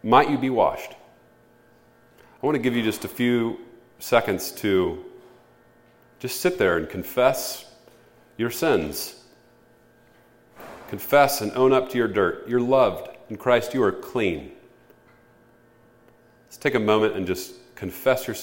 Might 0.03 0.31
you 0.31 0.39
be 0.39 0.51
washed? 0.51 0.93
I 2.43 2.47
want 2.47 2.57
to 2.57 2.63
give 2.63 2.75
you 2.75 2.83
just 2.83 3.05
a 3.05 3.09
few 3.09 3.59
seconds 3.99 4.51
to 4.53 5.05
just 6.19 6.41
sit 6.41 6.59
there 6.59 6.77
and 6.77 6.89
confess 6.89 7.65
your 8.37 8.51
sins 8.51 9.22
Confess 10.93 11.41
and 11.41 11.51
own 11.53 11.73
up 11.73 11.89
to 11.89 11.97
your 11.97 12.07
dirt. 12.07 12.47
You're 12.47 12.61
loved. 12.61 13.09
In 13.31 13.39
Christ, 13.39 13.73
you 13.73 13.83
are 13.83 13.93
clean. 13.93 14.53
Let's 16.45 16.59
take 16.59 16.75
a 16.75 16.79
moment 16.79 17.17
and 17.17 17.27
just 17.27 17.55
confess 17.75 18.27
your 18.27 18.37